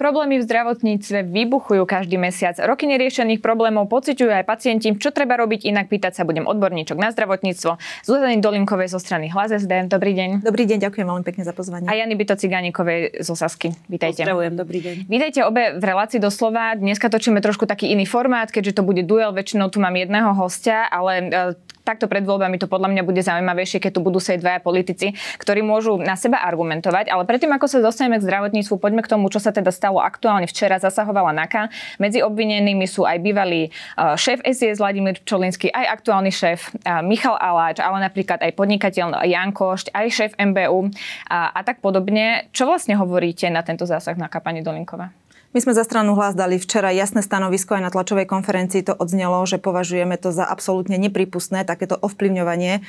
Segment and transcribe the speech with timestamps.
[0.00, 2.56] Problémy v zdravotníctve vybuchujú každý mesiac.
[2.56, 4.96] Roky neriešených problémov pociťujú aj pacienti.
[4.96, 5.92] Čo treba robiť inak?
[5.92, 7.76] Pýtať sa budem odborníčok na zdravotníctvo.
[8.08, 9.92] Zuzany Dolinkovej zo strany Hlas SD.
[9.92, 10.40] Dobrý deň.
[10.40, 11.84] Dobrý deň, ďakujem veľmi pekne za pozvanie.
[11.84, 13.76] A Jany Byto Cigánikovej zo Sasky.
[13.92, 14.24] Vítajte.
[14.24, 14.96] Pozdravujem, dobrý deň.
[15.04, 16.80] Vítajte obe v relácii doslova.
[16.80, 19.36] Dneska točíme trošku taký iný formát, keďže to bude duel.
[19.36, 21.52] Väčšinou tu mám jedného hostia, ale e,
[21.90, 25.66] takto pred voľbami to podľa mňa bude zaujímavejšie, keď tu budú sedieť dvaja politici, ktorí
[25.66, 27.10] môžu na seba argumentovať.
[27.10, 30.46] Ale predtým, ako sa dostaneme k zdravotníctvu, poďme k tomu, čo sa teda stalo aktuálne.
[30.46, 31.68] Včera zasahovala NAKA.
[31.98, 33.70] Medzi obvinenými sú aj bývalý e,
[34.14, 39.50] šéf SIS Vladimír Pčolinský, aj aktuálny šéf e, Michal Aláč, ale napríklad aj podnikateľ Jan
[39.50, 40.94] Košť, aj šéf MBU
[41.26, 42.46] a, a tak podobne.
[42.54, 45.19] Čo vlastne hovoríte na tento zásah na pani Dolinková?
[45.50, 49.42] My sme za stranu hlas dali včera jasné stanovisko aj na tlačovej konferencii to odznelo,
[49.50, 52.86] že považujeme to za absolútne nepripustné, takéto ovplyvňovanie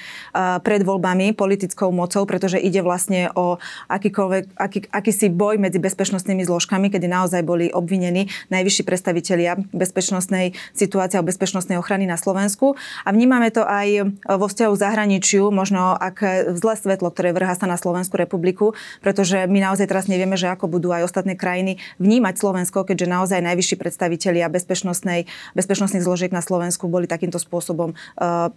[0.61, 3.57] pred voľbami politickou mocou, pretože ide vlastne o
[3.89, 11.17] akýkoľvek, aký, akýsi boj medzi bezpečnostnými zložkami, kedy naozaj boli obvinení najvyšší predstavitelia bezpečnostnej situácie
[11.17, 12.77] a bezpečnostnej ochrany na Slovensku.
[12.77, 14.05] A vnímame to aj
[14.37, 19.65] vo vzťahu zahraničiu, možno ak zlé svetlo, ktoré vrhá sa na Slovensku republiku, pretože my
[19.65, 23.75] naozaj teraz nevieme, že ako budú aj ostatné krajiny vnímať Slovensko Slovensko, keďže naozaj najvyšší
[23.79, 25.23] predstavitelia bezpečnostnej,
[25.55, 28.51] bezpečnostných zložiek na Slovensku boli takýmto spôsobom uh,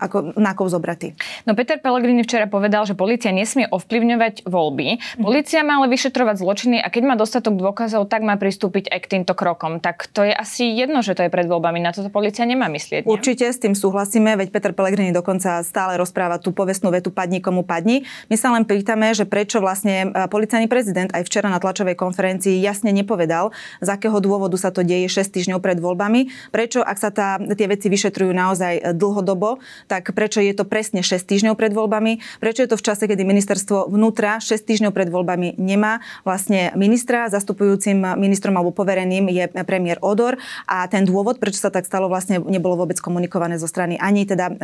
[0.00, 1.12] ako nákov zobratý.
[1.44, 4.88] No Peter Pellegrini včera povedal, že policia nesmie ovplyvňovať voľby.
[5.20, 5.22] Mhm.
[5.22, 9.10] Polícia má ale vyšetrovať zločiny a keď má dostatok dôkazov, tak má pristúpiť aj k
[9.16, 9.78] týmto krokom.
[9.78, 11.78] Tak to je asi jedno, že to je pred voľbami.
[11.84, 13.04] Na to policia nemá myslieť.
[13.04, 13.10] Nie?
[13.10, 17.62] Určite s tým súhlasíme, veď Peter Pellegrini dokonca stále rozpráva tú povestnú vetu padni komu
[17.62, 18.08] padni.
[18.32, 22.56] My sa len pýtame, že prečo vlastne e, policajný prezident aj včera na tlačovej konferencii
[22.62, 27.10] jasne nepovedal, z akého dôvodu sa to deje 6 týždňov pred voľbami, prečo ak sa
[27.12, 29.60] tá, tie veci vyšetrujú naozaj e, dlhodobo,
[29.90, 33.26] tak prečo je to presne 6 týždňov pred voľbami, prečo je to v čase, kedy
[33.26, 39.98] ministerstvo vnútra 6 týždňov pred voľbami nemá vlastne ministra, zastupujúcim ministrom alebo povereným je premiér
[39.98, 40.38] Odor
[40.70, 44.46] a ten dôvod, prečo sa tak stalo, vlastne nebolo vôbec komunikované zo strany ani teda
[44.46, 44.56] uh,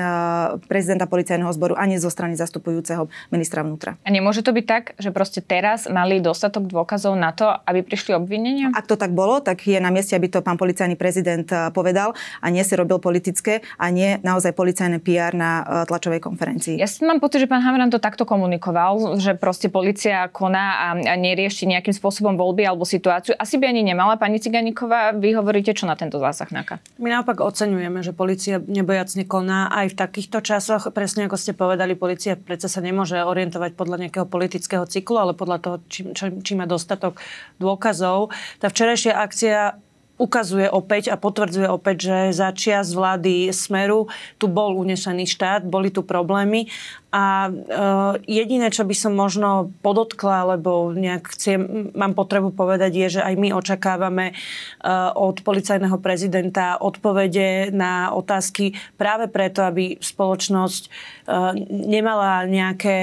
[0.71, 3.99] prezidenta policajného zboru, ani zo strany zastupujúceho ministra vnútra.
[4.07, 8.15] A nemôže to byť tak, že proste teraz mali dostatok dôkazov na to, aby prišli
[8.15, 8.71] obvinenia?
[8.77, 12.13] Ak to tak bolo, tak je na mieste, aby to pán policajný prezident e, povedal
[12.45, 16.79] a nie si robil politické a nie naozaj policajné PR na E, tlačovej konferencii.
[16.79, 21.15] Ja mám pocit, že pán Hamran to takto komunikoval, že proste policia koná a, a
[21.19, 23.35] nerieši nejakým spôsobom voľby alebo situáciu.
[23.35, 24.15] Asi by ani nemala.
[24.15, 26.79] Pani Ciganíková, vy hovoríte čo na tento zásah NAKA?
[27.03, 30.87] My naopak oceňujeme, že policia nebojacne koná aj v takýchto časoch.
[30.95, 35.59] Presne ako ste povedali, policia predsa sa nemôže orientovať podľa nejakého politického cyklu, ale podľa
[35.59, 37.19] toho, či, či, či má dostatok
[37.59, 38.31] dôkazov.
[38.63, 39.86] Tá včerajšia akcia
[40.17, 44.09] ukazuje opäť a potvrdzuje opäť, že za čias vlády Smeru
[44.41, 46.69] tu bol unešený štát, boli tu problémy
[47.15, 53.09] a uh, jediné, čo by som možno podotkla, lebo nejak chcem, mám potrebu povedať, je,
[53.19, 60.83] že aj my očakávame uh, od policajného prezidenta odpovede na otázky práve preto, aby spoločnosť
[60.91, 62.99] uh, nemala nejaké,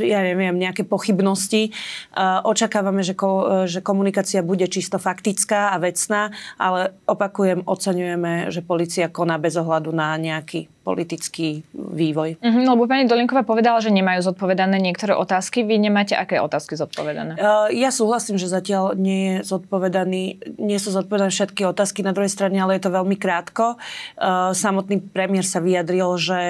[0.00, 1.76] ja neviem, nejaké pochybnosti.
[2.16, 8.64] Uh, očakávame, že, ko, že komunikácia bude čisto faktická a vecná, ale opakujem, oceňujeme, že
[8.64, 12.38] policia koná bez ohľadu na nejaký politický vývoj.
[12.38, 15.60] Mm-hmm, lebo pani Dolinková povedala, že nemajú zodpovedané niektoré otázky.
[15.60, 17.36] Vy nemáte aké otázky zodpovedané?
[17.36, 22.32] Uh, ja súhlasím, že zatiaľ nie, je zodpovedaný, nie sú zodpovedané všetky otázky na druhej
[22.32, 23.76] strane, ale je to veľmi krátko.
[24.16, 26.40] Uh, samotný premiér sa vyjadril, že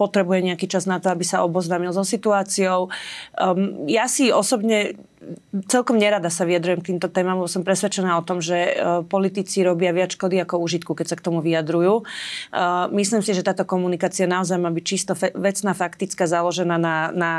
[0.00, 2.88] potrebuje nejaký čas na to, aby sa oboznámil so situáciou.
[3.36, 4.96] Um, ja si osobne
[5.68, 9.60] celkom nerada sa vyjadrujem k týmto témam, lebo som presvedčená o tom, že uh, politici
[9.60, 12.02] robia viac škody ako užitku, keď sa k tomu vyjadrujú.
[12.50, 17.30] Uh, myslím si, že táto komunikácia naozaj má byť čisto vecná, faktická, založená na, na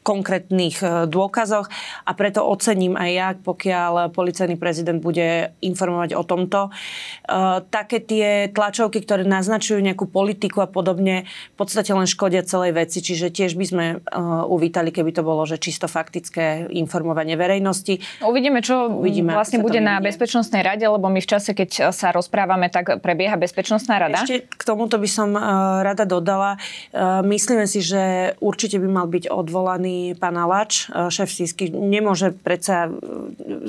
[0.00, 1.68] konkrétnych e, dôkazoch
[2.08, 6.60] a preto ocením aj ja, pokiaľ policajný prezident bude informovať o tomto.
[6.68, 6.70] E,
[7.68, 13.04] také tie tlačovky, ktoré naznačujú nejakú politiku a podobne, v podstate len škodia celej veci,
[13.04, 13.96] čiže tiež by sme e,
[14.48, 18.00] uvítali, keby to bolo, že čisto faktické informovanie verejnosti.
[18.24, 22.72] Uvidíme, čo Uvidíme, vlastne bude na Bezpečnostnej rade, lebo my v čase, keď sa rozprávame,
[22.72, 24.24] tak prebieha Bezpečnostná rada.
[24.24, 25.36] Ešte k tomuto by som
[25.84, 26.56] rada dodala.
[27.22, 32.90] Myslíme si, že určite by mal byť odvolaný vymenovaný pán Alač, šéf Sísky, nemôže predsa,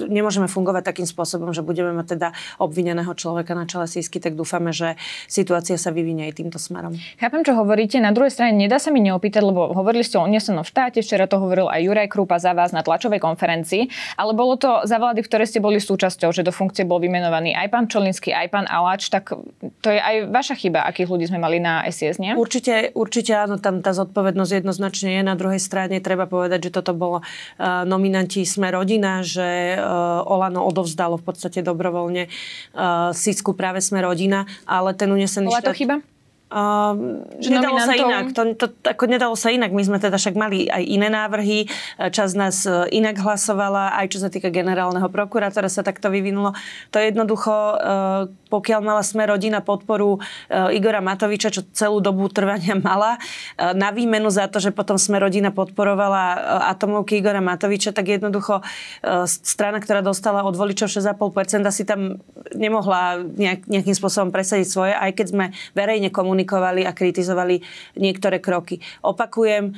[0.07, 2.27] nemôžeme fungovať takým spôsobom, že budeme mať teda
[2.61, 4.95] obvineného človeka na čele Sísky, tak dúfame, že
[5.25, 6.97] situácia sa vyvinie aj týmto smerom.
[7.17, 7.97] Chápem, čo hovoríte.
[8.01, 11.41] Na druhej strane nedá sa mi neopýtať, lebo hovorili ste o unesenom štáte, včera to
[11.41, 15.29] hovoril aj Juraj Krupa za vás na tlačovej konferencii, ale bolo to za vlády, v
[15.29, 19.09] ktorej ste boli súčasťou, že do funkcie bol vymenovaný aj pán Čolinský, aj pán Alač,
[19.09, 19.33] tak
[19.81, 22.35] to je aj vaša chyba, akých ľudí sme mali na SIS, nie?
[22.35, 25.21] Určite, určite áno, tam tá zodpovednosť jednoznačne je.
[25.21, 30.67] Na druhej strane treba povedať, že toto bolo uh, nominanti Sme rodina, že uh, Olano
[30.67, 36.03] odovzdalo v podstate dobrovoľne uh, Sisku práve Sme rodina, ale ten unesený Bola to chyba?
[36.51, 37.87] Uh, nedalo nominantov...
[37.87, 38.25] sa inak.
[38.35, 39.71] To, to, ako nedalo sa inak.
[39.71, 41.71] My sme teda však mali aj iné návrhy.
[42.11, 46.51] Čas nás e, inak hlasovala, aj čo sa týka generálneho prokurátora sa takto vyvinulo.
[46.91, 52.27] To je jednoducho, uh, pokiaľ mala sme rodina podporu uh, Igora Matoviča, čo celú dobu
[52.27, 56.39] trvania mala, uh, na výmenu za to, že potom sme rodina podporovala uh,
[56.75, 58.59] atomovky Igora Matoviča, tak jednoducho
[59.29, 62.19] strana, ktorá dostala od voličov 6,5%, si tam
[62.51, 65.45] nemohla nejak, nejakým spôsobom presadiť svoje, aj keď sme
[65.77, 67.61] verejne komunikovali a kritizovali
[67.95, 68.81] niektoré kroky.
[69.05, 69.77] Opakujem,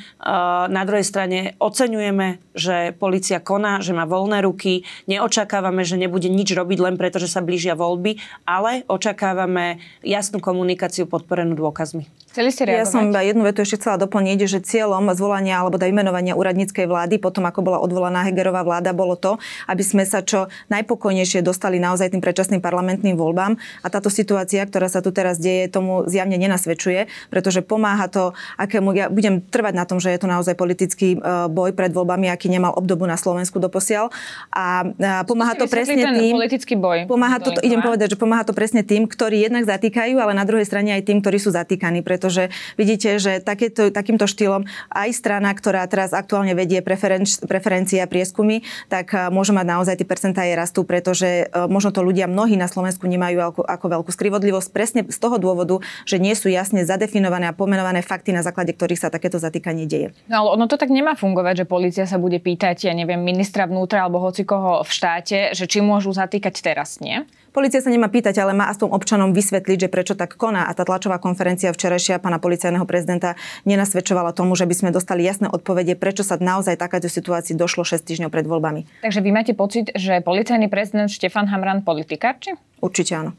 [0.70, 6.54] na druhej strane oceňujeme, že policia koná, že má voľné ruky, neočakávame, že nebude nič
[6.56, 8.18] robiť len preto, že sa blížia voľby,
[8.48, 12.23] ale očakávame jasnú komunikáciu podporenú dôkazmi.
[12.34, 12.82] Chceli ste reagovať?
[12.82, 16.90] Ja som iba jednu vetu ešte chcela doplniť, že cieľom zvolania alebo da imenovania úradníckej
[16.90, 19.38] vlády, potom ako bola odvolaná Hegerová vláda, bolo to,
[19.70, 23.54] aby sme sa čo najpokojnejšie dostali naozaj tým predčasným parlamentným voľbám.
[23.86, 28.98] A táto situácia, ktorá sa tu teraz deje, tomu zjavne nenasvedčuje, pretože pomáha to, akému,
[28.98, 31.18] ja budem trvať na tom, že je to naozaj politický e,
[31.54, 34.10] boj pred voľbami, aký nemal obdobu na Slovensku doposiaľ.
[34.50, 34.90] A
[35.30, 36.34] pomáha to presne tým...
[36.34, 37.06] politický boj.
[37.06, 40.66] Pomáha to, idem povedať, že pomáha to presne tým, ktorí jednak zatýkajú, ale na druhej
[40.66, 44.64] strane aj tým, ktorí sú zatýkaní, pretože vidíte, že takéto, takýmto štýlom
[44.96, 50.00] aj strana, ktorá teraz aktuálne vedie preferenč, preferencie a prieskumy, tak e, môže mať naozaj
[50.00, 53.86] tie percentá je rastú, pretože e, možno to ľudia mnohí na Slovensku nemajú ako, ako
[54.00, 58.40] veľkú skrivodlivosť presne z toho dôvodu, že nie sú jasne zadefinované a pomenované fakty, na
[58.40, 60.16] základe ktorých sa takéto zatýkanie deje.
[60.32, 63.68] No ale ono to tak nemá fungovať, že policia sa bude pýtať, ja neviem, ministra
[63.68, 67.28] vnútra alebo hocikoho v štáte, že či môžu zatýkať teraz, nie?
[67.54, 70.66] Polícia sa nemá pýtať, ale má aspoň občanom vysvetliť, že prečo tak koná.
[70.66, 73.38] A tá tlačová konferencia včerajšia pána policajného prezidenta
[73.70, 78.02] nenasvedčovala tomu, že by sme dostali jasné odpovede, prečo sa naozaj takáto situácii došlo 6
[78.02, 79.06] týždňov pred voľbami.
[79.06, 82.58] Takže vy máte pocit, že policajný prezident Štefan Hamran politikárči?
[82.82, 83.38] Určite áno.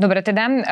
[0.00, 0.62] Dobre, teda uh,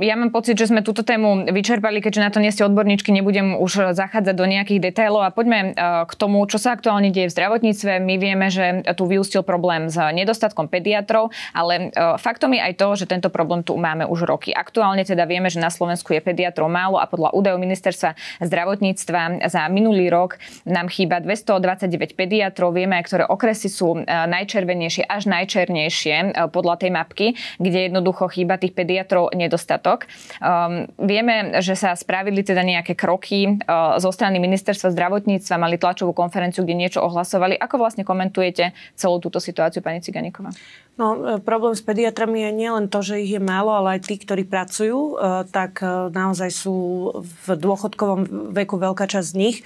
[0.00, 3.60] ja mám pocit, že sme túto tému vyčerpali, keďže na to nie ste odborníčky, nebudem
[3.60, 7.34] už zachádzať do nejakých detailov a poďme uh, k tomu, čo sa aktuálne deje v
[7.36, 7.92] zdravotníctve.
[8.00, 12.88] My vieme, že tu vyústil problém s nedostatkom pediatrov, ale uh, faktom je aj to,
[12.96, 14.56] že tento problém tu máme už roky.
[14.56, 19.62] Aktuálne teda vieme, že na Slovensku je pediatrov málo a podľa údajov ministerstva zdravotníctva za
[19.68, 22.72] minulý rok nám chýba 229 pediatrov.
[22.72, 27.26] Vieme aj, ktoré okresy sú najčervenejšie až najčernejšie podľa tej mapky,
[27.60, 30.06] kde jednoducho chýba iba tých pediatrov nedostatok.
[30.38, 36.14] Um, vieme, že sa spravili teda nejaké kroky uh, zo strany ministerstva zdravotníctva, mali tlačovú
[36.14, 37.58] konferenciu, kde niečo ohlasovali.
[37.58, 40.54] Ako vlastne komentujete celú túto situáciu, pani Ciganíková?
[40.94, 44.14] No, e, problém s pediatrami je nielen to, že ich je málo, ale aj tí,
[44.14, 46.76] ktorí pracujú, e, tak e, naozaj sú
[47.18, 49.56] v dôchodkovom veku veľká časť z nich.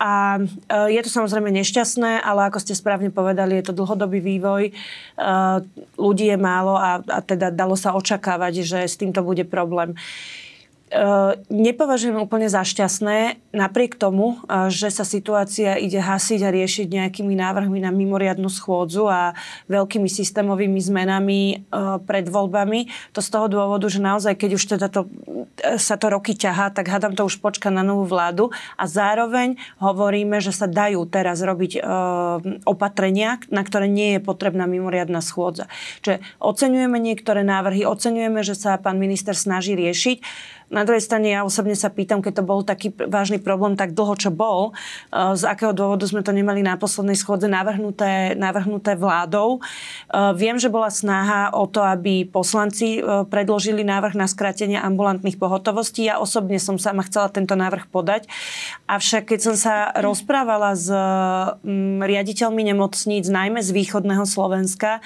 [0.00, 0.40] A
[0.88, 4.72] je to samozrejme nešťastné, ale ako ste správne povedali, je to dlhodobý vývoj.
[6.00, 9.92] Ľudí je málo a, a teda dalo sa očakávať, že s týmto bude problém.
[10.90, 16.90] Eh, nepovažujem úplne za šťastné, napriek tomu, eh, že sa situácia ide hasiť a riešiť
[16.90, 19.30] nejakými návrhmi na mimoriadnu schôdzu a
[19.70, 21.58] veľkými systémovými zmenami eh,
[22.02, 22.90] pred voľbami.
[23.14, 25.06] To z toho dôvodu, že naozaj, keď už teda to,
[25.78, 30.42] sa to roky ťahá, tak hádam to už počka na novú vládu a zároveň hovoríme,
[30.42, 31.86] že sa dajú teraz robiť
[32.66, 35.70] opatrenia, na ktoré nie je potrebná mimoriadná schôdza.
[36.02, 40.18] Čiže oceňujeme niektoré návrhy, oceňujeme, že sa pán minister snaží riešiť
[40.70, 44.14] na druhej strane ja osobne sa pýtam, keď to bol taký vážny problém tak dlho,
[44.14, 44.70] čo bol,
[45.10, 49.58] eh, z akého dôvodu sme to nemali na poslednej schôdze navrhnuté, navrhnuté vládou.
[49.58, 55.36] Eh, viem, že bola snaha o to, aby poslanci eh, predložili návrh na skrátenie ambulantných
[55.42, 56.06] pohotovostí.
[56.06, 58.30] Ja osobne som sama chcela tento návrh podať.
[58.86, 60.86] Avšak keď som sa rozprávala s
[62.00, 65.02] riaditeľmi nemocníc, najmä z východného Slovenska,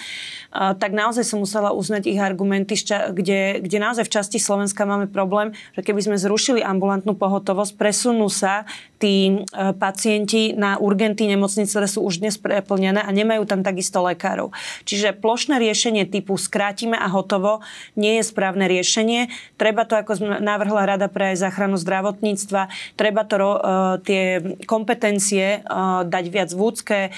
[0.53, 5.54] tak naozaj som musela uznať ich argumenty, kde, kde naozaj v časti Slovenska máme problém,
[5.75, 8.67] že keby sme zrušili ambulantnú pohotovosť, presunú sa
[9.05, 9.37] tí e,
[9.77, 14.49] pacienti na urgenty nemocnice, ktoré sú už dnes preplnené a nemajú tam takisto lekárov.
[14.89, 17.61] Čiže plošné riešenie typu skrátime a hotovo
[18.01, 19.29] nie je správne riešenie.
[19.61, 23.59] Treba to, ako navrhla Rada pre záchranu zdravotníctva, treba to, uh,
[24.01, 27.13] tie kompetencie uh, dať viac vúdske,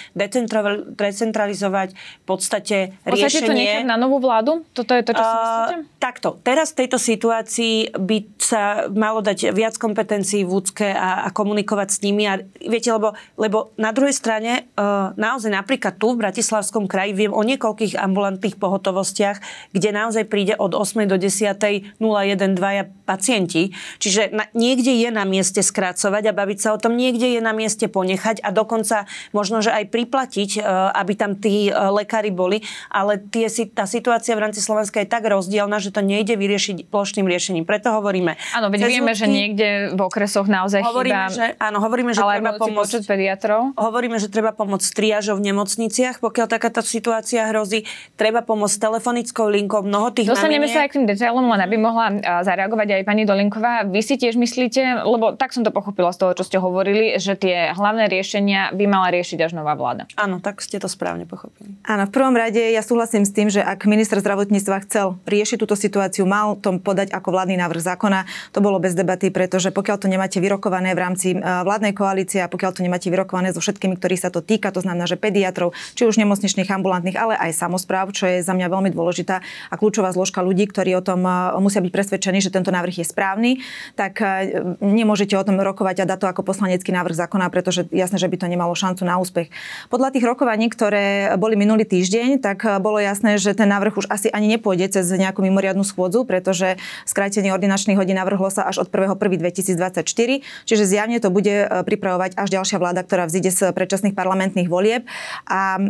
[0.98, 3.46] decentralizovať, v podstate riešenie...
[3.46, 4.66] to nechať na novú vládu?
[4.74, 5.74] Toto je to, čo si myslíte?
[5.78, 6.28] Uh, takto.
[6.42, 11.98] Teraz v tejto situácii by sa malo dať viac kompetencií vúdske a, a komunikovať s
[12.06, 12.28] nimi.
[12.30, 17.34] A viete, lebo, lebo na druhej strane uh, naozaj napríklad tu v Bratislavskom kraji viem
[17.34, 19.42] o niekoľkých ambulantných pohotovostiach,
[19.74, 21.10] kde naozaj príde od 8.
[21.10, 21.98] do 10.
[21.98, 23.74] 01 dvaja pacienti.
[23.98, 27.50] Čiže na, niekde je na mieste skracovať a baviť sa o tom, niekde je na
[27.50, 32.62] mieste ponechať a dokonca možno, že aj priplatiť, uh, aby tam tí uh, lekári boli.
[32.92, 37.26] Ale tie, tá situácia v rámci Slovenska je tak rozdielna, že to nejde vyriešiť plošným
[37.26, 37.66] riešením.
[37.66, 38.32] Preto hovoríme.
[38.56, 41.36] Áno, veď vieme, že niekde v okresoch naozaj hovoríme, chýba...
[41.36, 43.04] Že, áno, hovoríme, že treba pomôcť...
[43.04, 43.60] pediatrov.
[43.76, 47.84] Hovoríme, že treba pomôcť triažov v nemocniciach, pokiaľ takáto situácia hrozí.
[48.16, 49.84] Treba pomôcť telefonickou linkou.
[49.84, 52.06] Mnoho tých Dostaneme sa aj k tým detailom, len aby mohla
[52.42, 53.84] zareagovať aj pani Dolinková.
[53.84, 57.36] Vy si tiež myslíte, lebo tak som to pochopila z toho, čo ste hovorili, že
[57.36, 60.08] tie hlavné riešenia by mala riešiť až nová vláda.
[60.16, 61.76] Áno, tak ste to správne pochopili.
[61.84, 65.74] Áno, v prvom rade ja súhlasím s tým, že ak minister zdravotníctva chcel riešiť túto
[65.74, 68.05] situáciu, mal tom podať ako vládny návrh zákona.
[68.54, 72.48] To bolo bez debaty, pretože pokiaľ to nemáte vyrokované v rámci e, vládnej koalície a
[72.48, 76.06] pokiaľ to nemáte vyrokované so všetkými, ktorých sa to týka, to znamená, že pediatrov, či
[76.06, 80.44] už nemocničných, ambulantných, ale aj samozpráv, čo je za mňa veľmi dôležitá a kľúčová zložka
[80.46, 83.50] ľudí, ktorí o tom e, musia byť presvedčení, že tento návrh je správny,
[83.98, 88.22] tak e, nemôžete o tom rokovať a dať to ako poslanecký návrh zákona, pretože jasné,
[88.22, 89.50] že by to nemalo šancu na úspech.
[89.90, 94.30] Podľa tých rokovaní, ktoré boli minulý týždeň, tak bolo jasné, že ten návrh už asi
[94.30, 96.76] ani nepôjde cez nejakú mimoriadnu schôdzu, pretože
[97.08, 102.48] skrátenie ordinačných hodín navrhlo sa až od 1.1.2024, čiže zjavne to bude e, pripravovať až
[102.52, 105.08] ďalšia vláda, ktorá vzíde z predčasných parlamentných volieb.
[105.48, 105.80] A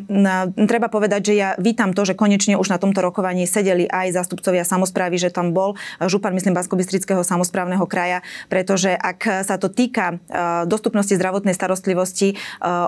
[0.71, 4.63] treba povedať, že ja vítam to, že konečne už na tomto rokovaní sedeli aj zástupcovia
[4.63, 10.67] samozprávy, že tam bol župan, myslím, Baskobistrického samozprávneho kraja, pretože ak sa to týka e,
[10.71, 12.37] dostupnosti zdravotnej starostlivosti e,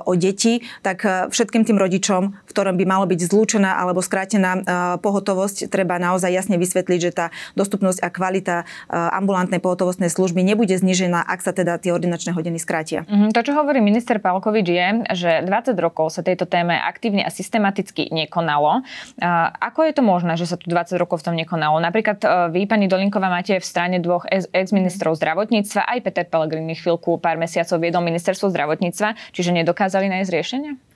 [0.02, 4.62] o deti, tak všetkým tým rodičom, v ktorom by malo byť zlúčená alebo skrátená
[5.00, 8.64] pohotovosť, treba naozaj jasne vysvetliť, že tá dostupnosť a kvalita e,
[9.14, 13.06] ambulantnej pohotovostnej služby nebude znižená, ak sa teda tie ordinačné hodiny skrátia.
[13.06, 13.30] Mm-hmm.
[13.32, 18.10] To, čo hovorí minister Palkovič, je, že 20 rokov sa tejto téme aktívne a systematicky
[18.10, 18.82] nekonalo.
[19.62, 21.78] Ako je to možné, že sa tu 20 rokov v tom nekonalo?
[21.78, 27.20] Napríklad e, vy, pani Dolinková, máte v strane dvoch ex-ministrov zdravotníctva, aj Peter Pellegrini chvíľku
[27.22, 30.87] pár mesiacov viedol ministerstvo zdravotníctva, čiže nedokázali nájsť riešenie?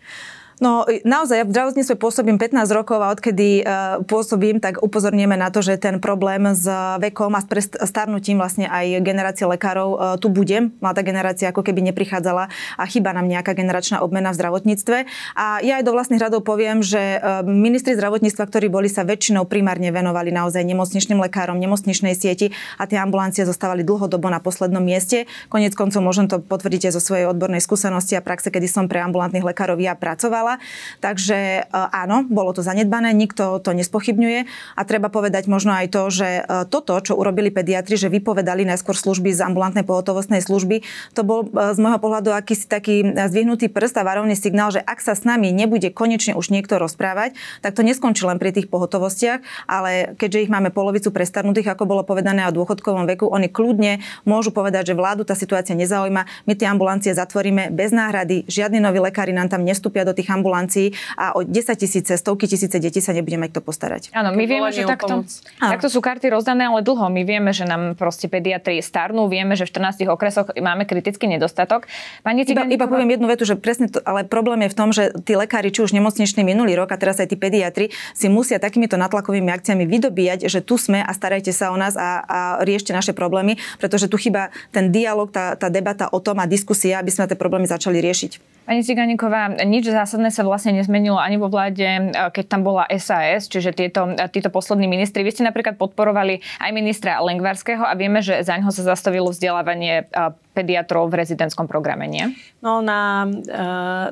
[0.62, 5.50] No naozaj, ja v zdravotníctve pôsobím 15 rokov a odkedy uh, pôsobím, tak upozorníme na
[5.50, 6.71] to, že ten problém s
[7.02, 10.71] vekom a s starnutím vlastne aj generácie lekárov uh, tu bude.
[10.78, 12.47] Mladá generácia ako keby neprichádzala
[12.78, 14.99] a chyba nám nejaká generačná obmena v zdravotníctve.
[15.35, 19.50] A ja aj do vlastných radov poviem, že uh, ministri zdravotníctva, ktorí boli, sa väčšinou
[19.50, 25.26] primárne venovali naozaj nemocničným lekárom, nemocničnej sieti a tie ambulancie zostávali dlhodobo na poslednom mieste.
[25.50, 29.42] Konec koncov môžem to potvrdiť zo svojej odbornej skúsenosti a praxe, kedy som pre ambulantných
[29.42, 31.00] lekárov ja pracovala škola.
[31.00, 34.40] Takže e, áno, bolo to zanedbané, nikto to nespochybňuje
[34.76, 38.97] a treba povedať možno aj to, že e, toto, čo urobili pediatri, že vypovedali najskôr
[38.97, 40.85] služby z ambulantnej pohotovostnej služby,
[41.16, 45.00] to bol e, z môjho pohľadu akýsi taký zdvihnutý prst a varovný signál, že ak
[45.00, 49.68] sa s nami nebude konečne už niekto rozprávať, tak to neskončí len pri tých pohotovostiach,
[49.68, 54.54] ale keďže ich máme polovicu prestarnutých, ako bolo povedané o dôchodkovom veku, oni kľudne môžu
[54.54, 59.35] povedať, že vládu tá situácia nezaujíma, my tie ambulancie zatvoríme bez náhrady, žiadni noví lekári
[59.35, 63.53] nám tam nestúpia do tých ambulancií a o 10 tisíce, stovky tisíce detí sa nebudeme
[63.53, 64.11] kto postarať.
[64.17, 65.29] Áno, my vieme, že takto,
[65.61, 67.12] takto sú karty rozdané, ale dlho.
[67.12, 71.87] My vieme, že nám proste pediatri starnú, vieme, že v 14 okresoch máme kritický nedostatok.
[72.25, 75.12] Pani iba, iba poviem jednu vetu, že presne to, ale problém je v tom, že
[75.23, 78.97] tí lekári, či už nemocničný minulý rok a teraz aj tí pediatri, si musia takýmito
[78.97, 83.12] natlakovými akciami vydobíjať, že tu sme a starajte sa o nás a, a riešte naše
[83.12, 87.27] problémy, pretože tu chyba ten dialog, tá, tá debata o tom a diskusia, aby sme
[87.27, 88.62] tie problémy začali riešiť.
[88.62, 93.49] Pani Ciganíková, nič zásadné sa vlastne nezmenilo ani vo vláde, e, keď tam bola SAS,
[93.49, 95.25] čiže tieto, e, títo poslední ministri.
[95.25, 100.05] Vy ste napríklad podporovali aj ministra Lengvarského a vieme, že za ňo sa zastavilo vzdelávanie
[100.05, 102.29] e, pediatrov v rezidentskom programe, nie?
[102.61, 103.25] No na,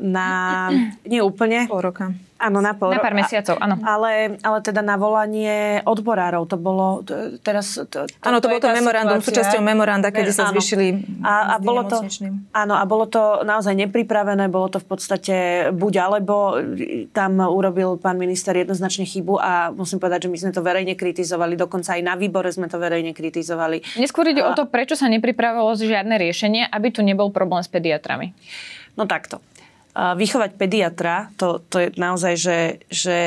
[0.00, 0.29] na
[1.05, 1.69] nie úplne.
[1.69, 2.17] Pol roka.
[2.40, 3.76] Áno, na pol Na pár mesiacov, áno.
[3.85, 7.76] Ale, ale teda na volanie odborárov, to bolo t- teraz...
[7.76, 9.52] To, to, Áno, to bolo to memorandum, situácia.
[9.52, 10.56] súčasťou memoranda, kedy sa Áno.
[10.56, 12.00] zvyšili a, a bolo to.
[12.56, 15.37] Áno, a bolo to naozaj nepripravené, bolo to v podstate
[15.76, 16.56] buď alebo.
[17.12, 21.61] Tam urobil pán minister jednoznačne chybu a musím povedať, že my sme to verejne kritizovali,
[21.61, 23.85] dokonca aj na výbore sme to verejne kritizovali.
[24.00, 28.32] Neskôr ide o to, prečo sa nepripravilo žiadne riešenie, aby tu nebol problém s pediatrami.
[28.97, 29.44] No takto.
[29.94, 33.18] Vychovať pediatra, to, to je naozaj, že, že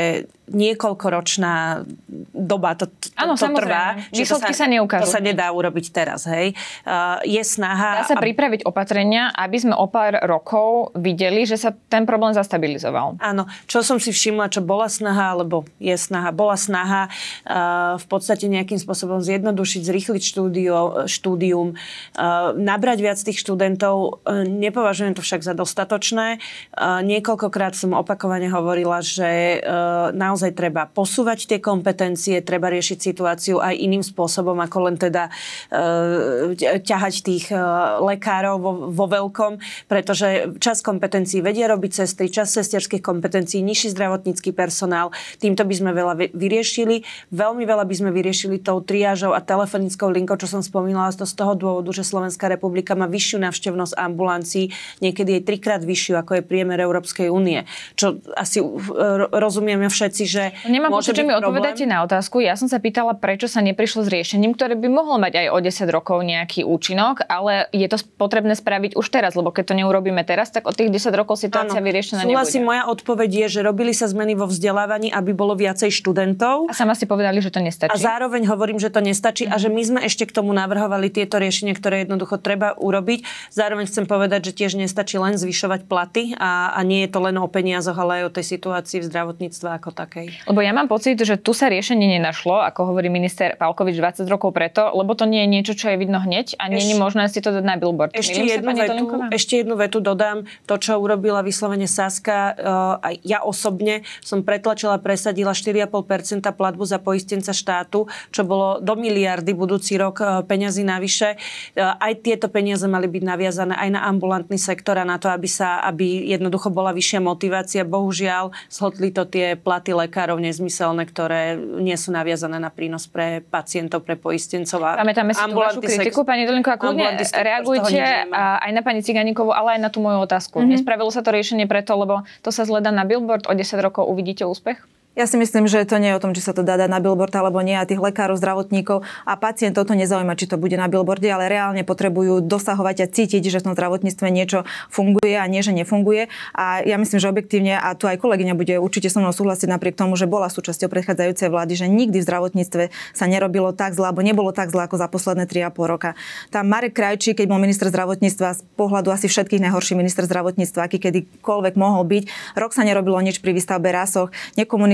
[0.52, 1.88] niekoľkoročná
[2.34, 3.96] doba to, to, Áno, to trvá.
[4.12, 5.08] Výsledky sa neukážu.
[5.08, 6.52] To sa nedá urobiť teraz, hej.
[6.84, 8.04] A Je snaha...
[8.04, 12.36] Dá sa aby- pripraviť opatrenia, aby sme o pár rokov videli, že sa ten problém
[12.36, 13.22] zastabilizoval.
[13.24, 18.06] Áno, čo som si všimla, čo bola snaha, alebo je snaha, bola snaha uh, v
[18.12, 24.24] podstate nejakým spôsobom zjednodušiť, zrýchliť štúdio, štúdium, uh, nabrať viac tých študentov.
[24.28, 26.44] Uh, nepovažujem to však za dostatočné.
[26.76, 33.62] Uh, niekoľkokrát som opakovane hovorila, že uh, naozaj treba posúvať tie kompetencie, treba riešiť situáciu
[33.62, 40.58] aj iným spôsobom, ako len teda uh, ťahať tých uh, lekárov vo, vo veľkom, pretože
[40.58, 45.14] čas kompetencií vedia robiť sestry, čas sesterských kompetencií, nižší zdravotnícky personál.
[45.38, 47.06] Týmto by sme veľa vy- vyriešili.
[47.30, 51.38] Veľmi veľa by sme vyriešili tou triážou a telefonickou linkou, čo som spomínala, to z
[51.38, 56.48] toho dôvodu, že Slovenská republika má vyššiu návštevnosť ambulancií, niekedy aj trikrát vyššiu, ako je
[56.48, 57.70] priemer Európskej únie.
[57.94, 62.40] Čo asi ro- rozumieme všetci, že Nemám pocit, že mi odpovedáte na otázku.
[62.40, 65.58] Ja som sa pýtala, prečo sa neprišlo s riešením, ktoré by mohlo mať aj o
[65.60, 70.24] 10 rokov nejaký účinok, ale je to potrebné spraviť už teraz, lebo keď to neurobíme
[70.26, 71.86] teraz, tak o tých 10 rokov situácia Áno.
[71.86, 72.70] vyriešená Súhlasím, nebude.
[72.72, 76.68] moja odpoveď je, že robili sa zmeny vo vzdelávaní, aby bolo viacej študentov.
[76.70, 77.92] A sama ste povedali, že to nestačí.
[77.92, 81.38] A zároveň hovorím, že to nestačí a že my sme ešte k tomu navrhovali tieto
[81.38, 83.26] riešenia, ktoré jednoducho treba urobiť.
[83.54, 87.36] Zároveň chcem povedať, že tiež nestačí len zvyšovať platy a, a nie je to len
[87.38, 90.46] o peniazoch, ale aj o tej situácii v zdravotníctve ako takej.
[90.46, 94.54] Lebo ja mám pocit, že tu sa riešenie nenašlo, ako hovorí minister Palkovič 20 rokov
[94.54, 97.42] preto, lebo to nie je niečo, čo je vidno hneď a nie je možné si
[97.42, 98.14] to dať na billboard.
[98.14, 100.46] Ešte sa, jednu, pani vetu, ešte jednu vetu dodám.
[100.70, 102.54] To, čo urobila vyslovene Saska, uh,
[103.02, 109.58] aj ja osobne som pretlačila, presadila 4,5% platbu za poistenca štátu, čo bolo do miliardy
[109.58, 111.40] budúci rok uh, peňazí navyše.
[111.74, 115.50] Uh, aj tieto peniaze mali byť naviazané aj na ambulantný sektor a na to, aby,
[115.50, 117.82] sa, aby jednoducho bola vyššia motivácia.
[117.88, 124.04] Bohužiaľ, zhodli to tie platy lekárov nezmyselné, ktoré nie sú naviazané na prínos pre pacientov,
[124.04, 124.80] pre poistencov.
[124.84, 128.44] A Pamätáme si tú vašu kritiku, pani Dolinková, kľudne ambulantný sektor z toho reagujte a
[128.64, 130.60] aj na pani Ciganíkovú, ale aj na tú moju otázku.
[130.60, 130.74] Mm-hmm.
[130.80, 134.44] Nespravilo sa to riešenie preto, lebo to sa zledá na billboard, o 10 rokov uvidíte
[134.44, 134.80] úspech?
[135.14, 136.98] Ja si myslím, že to nie je o tom, či sa to dá dať na
[136.98, 140.90] billboard alebo nie a tých lekárov, zdravotníkov a pacientov to nezaujíma, či to bude na
[140.90, 145.62] billboarde, ale reálne potrebujú dosahovať a cítiť, že v tom zdravotníctve niečo funguje a nie,
[145.62, 146.34] že nefunguje.
[146.58, 149.94] A ja myslím, že objektívne, a tu aj kolegyňa bude určite so mnou súhlasiť napriek
[149.94, 154.26] tomu, že bola súčasťou predchádzajúcej vlády, že nikdy v zdravotníctve sa nerobilo tak zle, alebo
[154.26, 156.18] nebolo tak zle ako za posledné 3,5 roka.
[156.50, 160.98] Tam Marek Krajčí, keď bol minister zdravotníctva, z pohľadu asi všetkých najhorší minister zdravotníctva, aký
[160.98, 162.24] kedykoľvek mohol byť,
[162.58, 164.34] rok sa nerobilo nič pri výstavbe rasoch,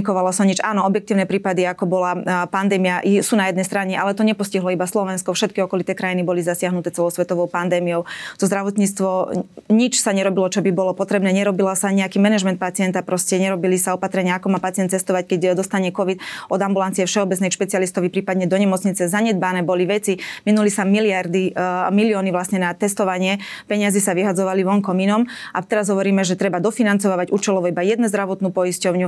[0.09, 0.59] nekomunikovalo sa nič.
[0.65, 2.17] Áno, objektívne prípady, ako bola
[2.49, 5.37] pandémia, sú na jednej strane, ale to nepostihlo iba Slovensko.
[5.37, 8.09] Všetky okolité krajiny boli zasiahnuté celosvetovou pandémiou.
[8.41, 9.09] To zdravotníctvo
[9.69, 11.29] nič sa nerobilo, čo by bolo potrebné.
[11.29, 15.93] Nerobila sa nejaký manažment pacienta, proste nerobili sa opatrenia, ako má pacient cestovať, keď dostane
[15.93, 19.05] COVID od ambulancie všeobecnej špecialistovi, prípadne do nemocnice.
[19.05, 20.17] Zanedbané boli veci.
[20.49, 21.53] Minuli sa miliardy,
[21.93, 23.37] milióny vlastne na testovanie.
[23.69, 25.29] Peniazy sa vyhadzovali vonkom inom.
[25.53, 29.07] A teraz hovoríme, že treba dofinancovať účelovo iba jednu zdravotnú poisťovňu.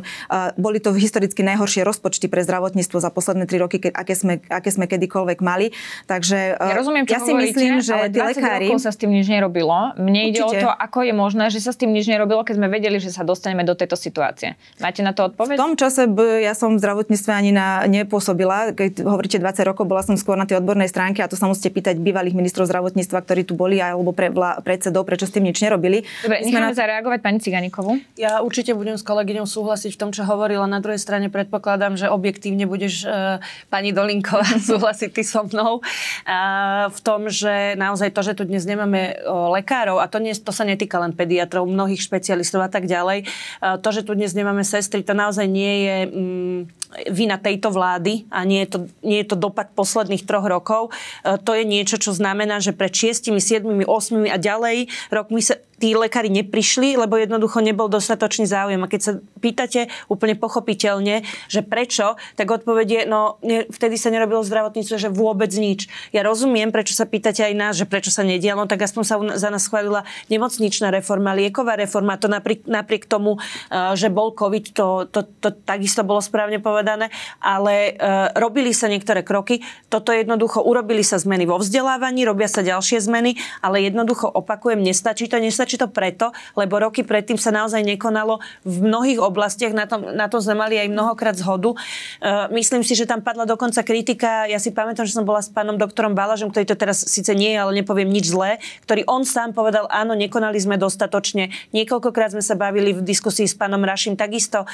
[0.59, 4.69] Boli to historicky najhoršie rozpočty pre zdravotníctvo za posledné tri roky, ke- aké sme, aké
[4.71, 5.71] sme kedykoľvek mali.
[6.07, 8.65] Takže Ja rozumiem, čo ja si hovoríte, myslím, že ale tí 20 lekári...
[8.67, 9.95] rokov sa s tým nič nerobilo.
[9.95, 10.65] Mne ide o Určite.
[10.65, 13.23] to, ako je možné, že sa s tým nič nerobilo, keď sme vedeli, že sa
[13.23, 14.59] dostaneme do tejto situácie.
[14.81, 15.55] Máte na to odpoveď?
[15.55, 18.73] V tom čase b, ja som v zdravotníctve ani na, nepôsobila.
[18.75, 21.71] Keď hovoríte 20 rokov, bola som skôr na tej odbornej stránke a to sa musíte
[21.71, 25.61] pýtať bývalých ministrov zdravotníctva, ktorí tu boli, alebo pre, vla, predsedov, prečo s tým nič
[25.61, 26.03] nerobili.
[26.25, 28.01] Dobre, necháme zareagovať pani Ciganikovú.
[28.17, 30.65] Ja určite budem s kolegyňou súhlasiť v tom, čo hovorila.
[30.65, 33.37] Na druhej strane predpokladám, že objektívne budeš uh,
[33.69, 38.65] pani Dolinková súhlasiť ty so mnou uh, v tom, že naozaj to, že tu dnes
[38.65, 42.89] nemáme uh, lekárov, a to, nie, to sa netýka len pediatrov, mnohých špecialistov a tak
[42.89, 43.29] ďalej,
[43.61, 46.59] to, že tu dnes nemáme sestry, to naozaj nie je um,
[47.07, 50.91] vina tejto vlády a nie je, to, nie je to dopad posledných troch rokov.
[51.23, 55.97] To je niečo, čo znamená, že pred 6, 7, 8 a ďalej rokmi sa tí
[55.97, 58.85] lekári neprišli, lebo jednoducho nebol dostatočný záujem.
[58.85, 64.45] A keď sa pýtate úplne pochopiteľne, že prečo, tak odpovedie, no ne, vtedy sa nerobilo
[64.45, 65.89] v zdravotníctve, že vôbec nič.
[66.13, 69.49] Ja rozumiem, prečo sa pýtate aj nás, že prečo sa nedialo, tak aspoň sa za
[69.49, 75.09] nás schválila nemocničná reforma, lieková reforma, to napriek, napriek tomu, uh, že bol COVID, to,
[75.09, 77.09] to, to takisto bolo správne povedané,
[77.41, 82.61] ale uh, robili sa niektoré kroky, toto jednoducho urobili sa zmeny vo vzdelávaní, robia sa
[82.61, 87.83] ďalšie zmeny, ale jednoducho opakujem, nestačí to, nestačí to preto, lebo roky predtým sa naozaj
[87.83, 91.75] nekonalo v mnohých oblastiach, na tom, na to sme mali aj mnohokrát zhodu.
[91.75, 95.51] Uh, myslím si, že tam padla dokonca kritika, ja si pamätám, že som bola s
[95.51, 98.57] pánom doktorom Balažom, ktorý to teraz síce nie je, ale nepoviem nič zlé,
[98.87, 101.53] ktorý on sám povedal, áno, nekonali sme dostatočne.
[101.75, 104.65] Niekoľkokrát sme sa bavili v diskusii s pánom Raším takisto.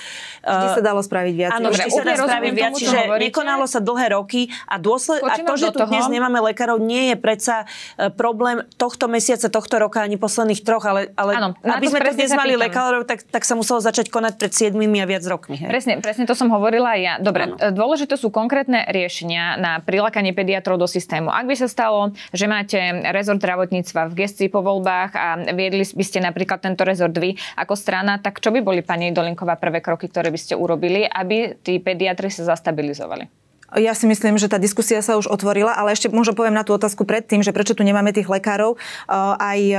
[0.46, 1.52] Vždy sa dalo spraviť viac.
[1.58, 5.20] Áno, vždy sa dá spraviť viac, čiže nekonalo sa dlhé roky a, dôsled...
[5.24, 7.68] a to, že tu dnes nemáme lekárov, nie je predsa
[8.00, 12.32] e, problém tohto mesiaca, tohto roka, ani posledných troch, ale, ale ano, aby sme dnes
[12.32, 15.60] mali lekárov, tak, tak sa muselo začať konať pred 7 a viac rokmi.
[15.60, 15.70] Hej.
[15.70, 17.14] Presne, presne to som hovorila aj ja.
[17.20, 17.60] Dobre, ano.
[17.60, 21.28] E, dôležité sú konkrétne riešenia na prilákanie pediatrov do systému.
[21.28, 22.78] Ak by sa stalo, že máte
[23.12, 27.74] rezort zdravotníctva v gestii po voľbách a viedli by ste napríklad tento rezort vy ako
[27.80, 31.80] strana, tak čo by boli, pani Dolinková, prvé kroky, ktoré by ste urobili, aby tí
[31.80, 33.37] pediatri sa zastabilizovali?
[33.76, 36.72] Ja si myslím, že tá diskusia sa už otvorila, ale ešte možno poviem na tú
[36.72, 38.80] otázku predtým, že prečo tu nemáme tých lekárov.
[39.12, 39.76] Aj e,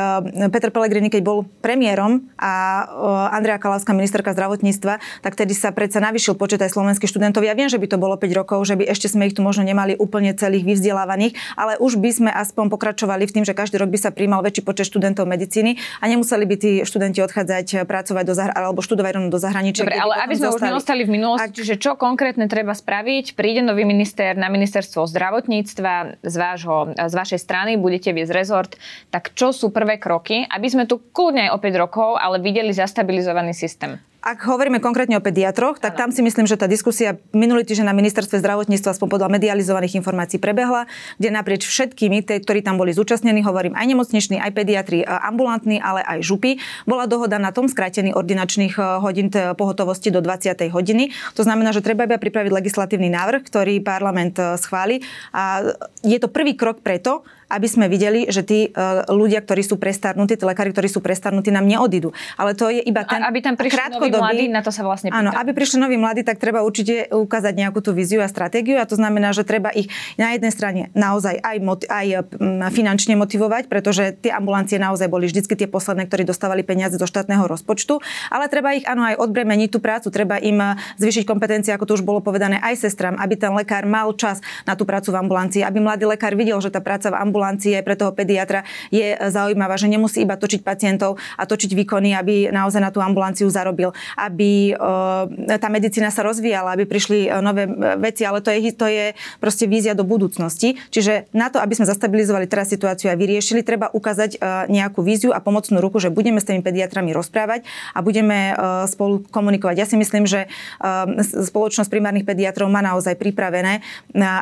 [0.53, 6.05] Peter Pellegrini, keď bol premiérom a e, Andrea Kalavská, ministerka zdravotníctva, tak tedy sa predsa
[6.05, 7.48] navyšil počet aj slovenských študentov.
[7.48, 9.64] Ja viem, že by to bolo 5 rokov, že by ešte sme ich tu možno
[9.64, 13.88] nemali úplne celých vyvzdelávaných, ale už by sme aspoň pokračovali v tým, že každý rok
[13.88, 18.35] by sa príjmal väčší počet študentov medicíny a nemuseli by tí študenti odchádzať pracovať do
[18.37, 19.88] zahr- alebo študovať do zahraničia.
[19.88, 20.68] Dobre, ale aby sme zostali.
[20.68, 21.57] už neostali v minulosti, Ak...
[21.57, 23.33] čiže čo konkrétne treba spraviť?
[23.33, 28.72] Príde nový minister na ministerstvo zdravotníctva z, vášho, z vašej strany, budete viesť rezort,
[29.10, 32.70] tak čo sú prvé kroky, aby sme tu kľudne aj o 5 rokov, ale videli
[32.74, 33.98] zastabilizovaný systém?
[34.28, 37.96] Ak hovoríme konkrétne o pediatroch, tak tam si myslím, že tá diskusia minulý týždeň na
[37.96, 40.84] ministerstve zdravotníctva aspoň podľa medializovaných informácií prebehla,
[41.16, 46.04] kde naprieč všetkými, tí, ktorí tam boli zúčastnení, hovorím aj nemocniční, aj pediatri, ambulantní, ale
[46.04, 50.60] aj župy, bola dohoda na tom skrátený ordinačných e, hodín pohotovosti do 20.
[50.76, 51.08] hodiny.
[51.32, 55.00] To znamená, že treba iba pripraviť legislatívny návrh, ktorý parlament e, schváli.
[55.32, 55.72] A
[56.04, 60.37] je to prvý krok preto, aby sme videli, že tí uh, ľudia, ktorí sú prestarnutí,
[60.37, 62.12] tí lekári, ktorí sú prestarnutí, nám neodídu.
[62.37, 65.08] Ale to je iba ten a aby tam prišli noví mladí, na to sa vlastne
[65.08, 65.24] pýtam.
[65.24, 68.84] Áno, aby prišli noví mladí, tak treba určite ukázať nejakú tú víziu a stratégiu a
[68.84, 69.88] to znamená, že treba ich
[70.20, 75.24] na jednej strane naozaj aj, moti- aj mm, finančne motivovať, pretože tie ambulancie naozaj boli
[75.24, 79.68] vždy tie posledné, ktorí dostávali peniaze zo štátneho rozpočtu, ale treba ich áno aj odbremeniť
[79.72, 83.40] tú prácu, treba im eh, zvýšiť kompetencie, ako to už bolo povedané aj sestram, aby
[83.40, 86.84] ten lekár mal čas na tú prácu v ambulancii, aby mladý lekár videl, že tá
[86.84, 91.46] práca v ambulancii ambulancie pre toho pediatra je zaujímavá, že nemusí iba točiť pacientov a
[91.46, 96.90] točiť výkony, aby naozaj na tú ambulanciu zarobil, aby e, tá medicína sa rozvíjala, aby
[96.90, 100.74] prišli e, nové e, veci, ale to je, to je proste vízia do budúcnosti.
[100.90, 105.38] Čiže na to, aby sme zastabilizovali teraz situáciu a vyriešili, treba ukázať nejakú víziu a
[105.38, 107.62] pomocnú ruku, že budeme s tými pediatrami rozprávať
[107.94, 108.57] a budeme
[108.88, 109.77] spolu komunikovať.
[109.79, 110.48] Ja si myslím, že
[111.22, 113.85] spoločnosť primárnych pediatrov má naozaj pripravené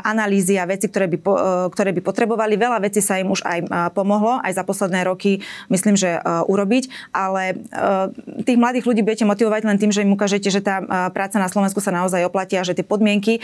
[0.07, 1.19] analýzy a veci, ktoré by,
[1.75, 2.55] ktoré by potrebovali.
[2.55, 3.59] Veľa veci sa im už aj
[3.93, 7.59] pomohlo, aj za posledné roky, myslím, že urobiť, ale
[8.47, 10.79] tých mladých ľudí budete motivovať len tým, že im ukážete, že tá
[11.11, 13.43] práca na Slovensku sa naozaj oplatia, že tie podmienky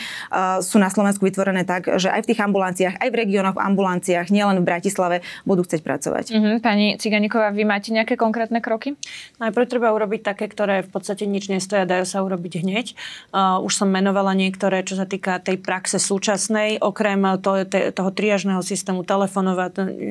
[0.63, 4.29] sú na Slovensku vytvorené tak, že aj v tých ambulanciách, aj v regiónoch v ambulanciách,
[4.31, 6.25] nielen v Bratislave, budú chcieť pracovať.
[6.31, 6.55] Mm-hmm.
[6.63, 8.95] Pani Ciganíková, vy máte nejaké konkrétne kroky?
[9.41, 12.87] Najprv treba urobiť také, ktoré v podstate nič nestoja, dajú sa urobiť hneď.
[13.33, 18.13] Uh, už som menovala niektoré, čo sa týka tej praxe súčasnej, okrem to, te, toho
[18.13, 19.71] triažného systému telefónu telefonovať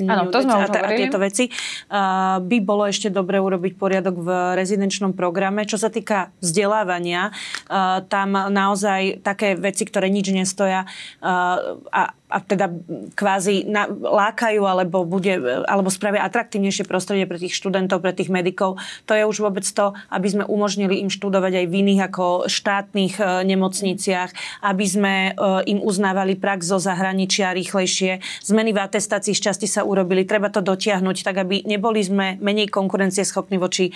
[0.09, 1.45] ano, to sme a, a tieto veci.
[1.85, 5.69] Uh, by bolo ešte dobre urobiť poriadok v rezidenčnom programe.
[5.69, 10.89] Čo sa týka vzdelávania, uh, tam naozaj také veci, ktoré nič nestoja
[11.21, 12.71] uh, a a teda
[13.19, 15.35] kvázi na, lákajú alebo, bude,
[15.67, 18.79] alebo spravia atraktívnejšie prostredie pre tých študentov, pre tých medikov.
[19.05, 23.19] To je už vôbec to, aby sme umožnili im študovať aj v iných ako štátnych
[23.19, 24.31] e, nemocniciach,
[24.63, 25.31] aby sme e,
[25.67, 28.23] im uznávali prax zo zahraničia rýchlejšie.
[28.47, 33.59] Zmeny v atestácii šťastie sa urobili, treba to dotiahnuť, tak aby neboli sme menej konkurencieschopní
[33.59, 33.93] voči e,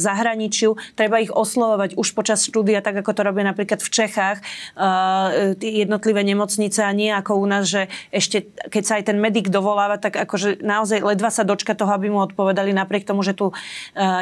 [0.00, 0.74] zahraničiu.
[0.96, 6.24] Treba ich oslovovať už počas štúdia, tak ako to robia napríklad v Čechách, e, jednotlivé
[6.24, 9.98] nemocnice a nie ako u nás nás, že ešte keď sa aj ten medic dovoláva,
[9.98, 13.56] tak akože naozaj ledva sa dočka toho, aby mu odpovedali napriek tomu, že tu uh,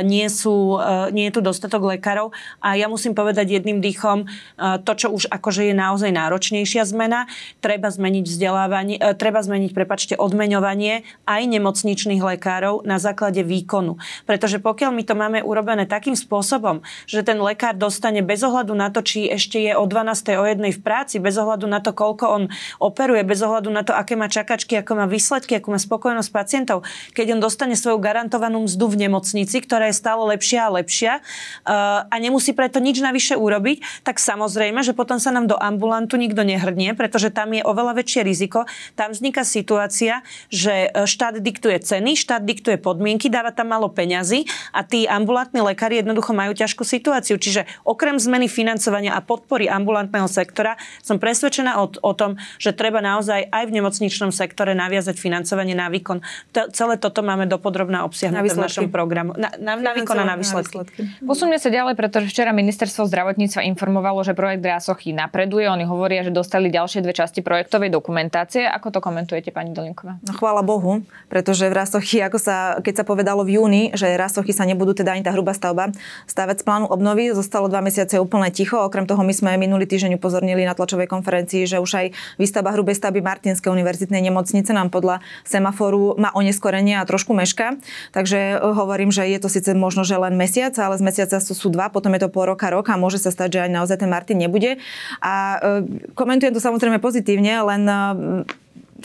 [0.01, 2.33] nie, sú, uh, nie je tu dostatok lekárov.
[2.65, 7.29] A ja musím povedať jedným dýchom, uh, to, čo už akože je naozaj náročnejšia zmena,
[7.61, 13.99] treba zmeniť vzdelávanie, uh, treba zmeniť, prepačte, odmeňovanie aj nemocničných lekárov na základe výkonu.
[14.25, 18.89] Pretože pokiaľ my to máme urobené takým spôsobom, že ten lekár dostane bez ohľadu na
[18.89, 20.39] to, či ešte je o 12.
[20.39, 22.43] o jednej v práci, bez ohľadu na to, koľko on
[22.79, 26.87] operuje, bez ohľadu na to, aké má čakačky, ako má výsledky, ako má spokojnosť pacientov,
[27.13, 32.07] keď on dostane svoju garantovanú mzdu v nemocnici, ktorá je stále lepšia a lepšia uh,
[32.07, 36.47] a nemusí preto nič navyše urobiť, tak samozrejme, že potom sa nám do ambulantu nikto
[36.47, 38.65] nehrnie, pretože tam je oveľa väčšie riziko.
[38.95, 44.47] Tam vzniká situácia, že e, štát diktuje ceny, štát diktuje podmienky, dáva tam malo peňazí
[44.71, 47.41] a tí ambulantní lekári jednoducho majú ťažkú situáciu.
[47.41, 53.03] Čiže okrem zmeny financovania a podpory ambulantného sektora som presvedčená o, o tom, že treba
[53.17, 56.21] naozaj aj v nemocničnom sektore naviazať financovanie na výkon.
[56.53, 59.33] To, celé toto máme dopodrobná obsiahnuté v našom programu.
[59.41, 60.85] Na, na, na výkon a na výsledky.
[61.25, 65.65] Posuňme sa ďalej, pretože včera ministerstvo zdravotníctva informovalo, že projekt Rásochy napreduje.
[65.65, 68.69] Oni hovoria, že dostali ďalšie dve časti projektovej dokumentácie.
[68.69, 70.19] Ako to komentujete, pani Dolinková?
[70.27, 74.51] No, chvála Bohu, pretože v Rasochy, ako sa, keď sa povedalo v júni, že Rasochy
[74.51, 75.95] sa nebudú teda ani tá hrubá stavba
[76.27, 78.77] stavať z plánu obnovy, zostalo dva mesiace úplne ticho.
[78.83, 82.07] Okrem toho my sme minulý týždeň upozornili na tlačovej konferencii, že už aj
[82.43, 87.79] výstavba hrubej stavby Martinskej univerzitnej nemocnice nám podľa semaforu má oneskorenie a trošku meška.
[88.11, 91.53] Takže e, hovorím, že je to síce možno, že len mesiac, ale z mesiaca sú,
[91.53, 93.97] sú dva, potom je to pol roka, rok a môže sa stať, že aj naozaj
[94.03, 94.79] ten Martin nebude.
[95.21, 95.85] A e,
[96.17, 97.99] komentujem to samozrejme pozitívne, len e,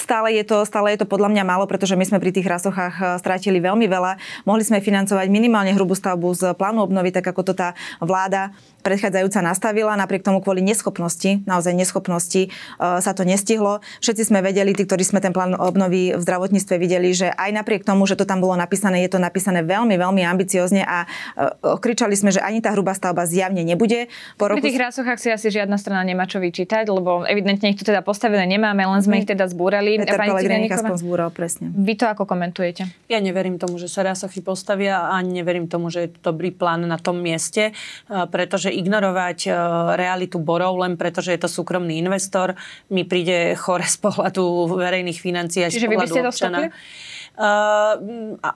[0.02, 2.96] stále je, to, stále je to podľa mňa málo, pretože my sme pri tých rasochách
[2.98, 4.18] eh, strátili veľmi veľa.
[4.50, 8.50] Mohli sme financovať minimálne hrubú stavbu z plánu obnovy, tak ako to tá vláda
[8.82, 13.80] predchádzajúca nastavila, napriek tomu kvôli neschopnosti, naozaj neschopnosti eh, sa to nestihlo.
[14.02, 17.86] Všetci sme vedeli, tí, ktorí sme ten plán obnovy v zdravotníctve videli, že aj napriek
[17.86, 22.18] tomu, že to tam bolo napísané, je to napísané veľmi, veľmi ambiciozne a eh, kričali
[22.18, 24.10] sme, že ani tá hrubá stavba zjavne nebude.
[24.42, 24.58] Po roku...
[24.58, 28.02] Pri tých rasochách si asi žiadna strana nemá čo vyčítať, lebo evidentne ich to teda
[28.02, 30.08] postavené nemáme, len sme ich teda zbúrali zbúrali.
[30.08, 31.74] Peter Pellegrini aspoň zbúral, presne.
[31.74, 32.88] Vy to ako komentujete?
[33.12, 36.54] Ja neverím tomu, že sa Rasochy postavia a ani neverím tomu, že je to dobrý
[36.56, 37.76] plán na tom mieste,
[38.08, 39.52] pretože ignorovať
[40.00, 42.56] realitu Borov len preto, že je to súkromný investor,
[42.88, 46.58] mi príde chore z pohľadu verejných financií a z pohľadu vy by ste občana.
[46.58, 46.72] To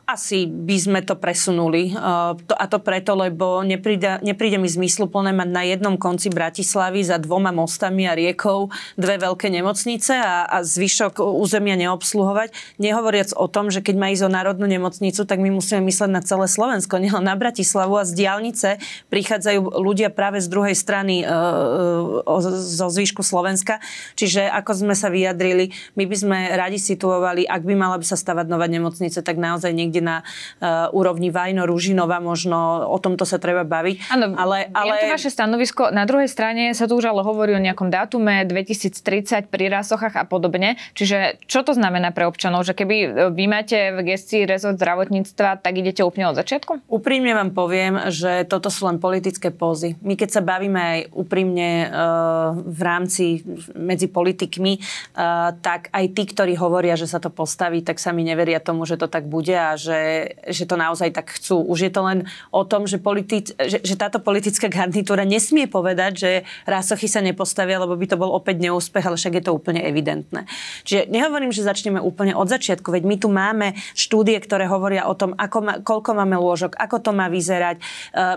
[0.06, 1.96] asi by sme to presunuli.
[2.36, 7.16] To, a to preto, lebo nepríde, nepríde mi zmysluplné mať na jednom konci Bratislavy za
[7.16, 8.68] dvoma mostami a riekou
[9.00, 12.52] dve veľké nemocnice a, a zvyšok územia neobsluhovať.
[12.78, 16.22] Nehovoriac o tom, že keď má ísť o národnú nemocnicu, tak my musíme mysleť na
[16.22, 22.22] celé Slovensko, nielen na Bratislavu a z diálnice prichádzajú ľudia práve z druhej strany uh,
[22.52, 23.80] zo zvyšku Slovenska.
[24.20, 28.20] Čiže ako sme sa vyjadrili, my by sme radi situovali, ak by mala by sa
[28.20, 33.38] stavať nová nemocnice, tak naozaj niekde na uh, úrovni Vajno, Ružinova možno o tomto sa
[33.42, 34.12] treba baviť.
[34.14, 35.06] Áno, ale, ale...
[35.06, 35.90] to vaše stanovisko.
[35.92, 40.24] Na druhej strane sa tu už ale hovorí o nejakom dátume 2030 pri rásochách a
[40.26, 40.78] podobne.
[40.98, 42.66] Čiže čo to znamená pre občanov?
[42.66, 46.86] Že keby e, vy máte v gestii rezort zdravotníctva, tak idete úplne od začiatku?
[46.90, 49.98] Úprimne vám poviem, že toto sú len politické pózy.
[50.02, 53.26] My keď sa bavíme aj úprimne uh, v rámci
[53.74, 58.26] medzi politikmi, uh, tak aj tí, ktorí hovoria, že sa to postaví, tak sa mi
[58.26, 61.62] neveria tomu, že to tak bude a že, že to naozaj tak chcú.
[61.66, 62.20] Už je to len
[62.54, 66.32] o tom, že, politic, že, že táto politická garnitúra nesmie povedať, že
[66.64, 70.48] rásochy sa nepostavia, lebo by to bol opäť neúspech, ale však je to úplne evidentné.
[70.88, 75.18] Čiže nehovorím, že začneme úplne od začiatku, veď my tu máme štúdie, ktoré hovoria o
[75.18, 77.82] tom, ako ma, koľko máme lôžok, ako to má vyzerať.
[77.82, 77.84] E,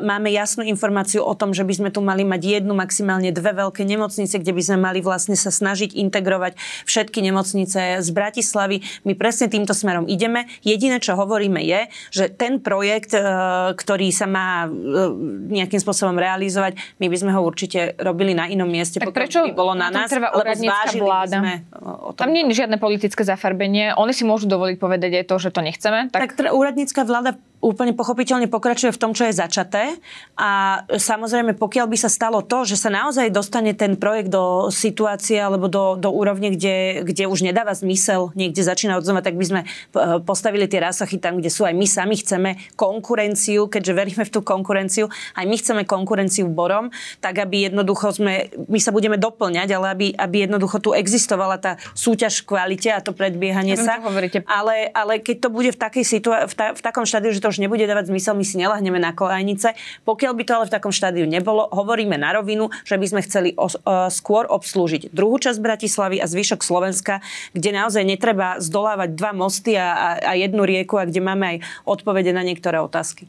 [0.02, 3.84] máme jasnú informáciu o tom, že by sme tu mali mať jednu, maximálne dve veľké
[3.84, 6.56] nemocnice, kde by sme mali vlastne sa snažiť integrovať
[6.88, 8.80] všetky nemocnice z Bratislavy.
[9.04, 10.50] My presne týmto smerom ideme ideme.
[10.62, 13.22] Jediné, čo hovoríme je, že ten projekt, e,
[13.72, 14.70] ktorý sa má e,
[15.48, 19.52] nejakým spôsobom realizovať, my by sme ho určite robili na inom mieste, tak prečo by
[19.56, 21.38] bolo na nás, lebo zvážili vláda.
[21.38, 22.28] by sme o tom...
[22.28, 23.96] Tam nie je žiadne politické zafarbenie.
[23.96, 26.12] Oni si môžu dovoliť povedať aj to, že to nechceme.
[26.12, 29.98] Tak, tak úradnícka vláda úplne pochopiteľne pokračuje v tom, čo je začaté.
[30.38, 35.42] A samozrejme, pokiaľ by sa stalo to, že sa naozaj dostane ten projekt do situácie
[35.42, 39.60] alebo do, do úrovne, kde, kde už nedáva zmysel niekde začína odzovať, tak by sme
[39.62, 39.66] e,
[40.22, 41.66] postavili tie rásachy tam, kde sú.
[41.66, 45.10] Aj my sami chceme konkurenciu, keďže veríme v tú konkurenciu.
[45.34, 50.06] Aj my chceme konkurenciu borom, tak aby jednoducho sme, my sa budeme doplňať, ale aby,
[50.14, 53.98] aby jednoducho tu existovala tá súťaž v kvalite a to predbiehanie ja sa.
[54.46, 57.47] Ale, ale keď to bude v, takej situa- v, ta, v takom štádiu, že to
[57.48, 59.74] už nebude dávať zmysel, my si nelahneme na kolajnice.
[60.04, 63.50] Pokiaľ by to ale v takom štádiu nebolo, hovoríme na rovinu, že by sme chceli
[63.56, 67.24] os, uh, skôr obslúžiť druhú časť Bratislavy a zvyšok Slovenska,
[67.56, 71.58] kde naozaj netreba zdolávať dva mosty a, a, a jednu rieku a kde máme aj
[71.88, 73.26] odpovede na niektoré otázky.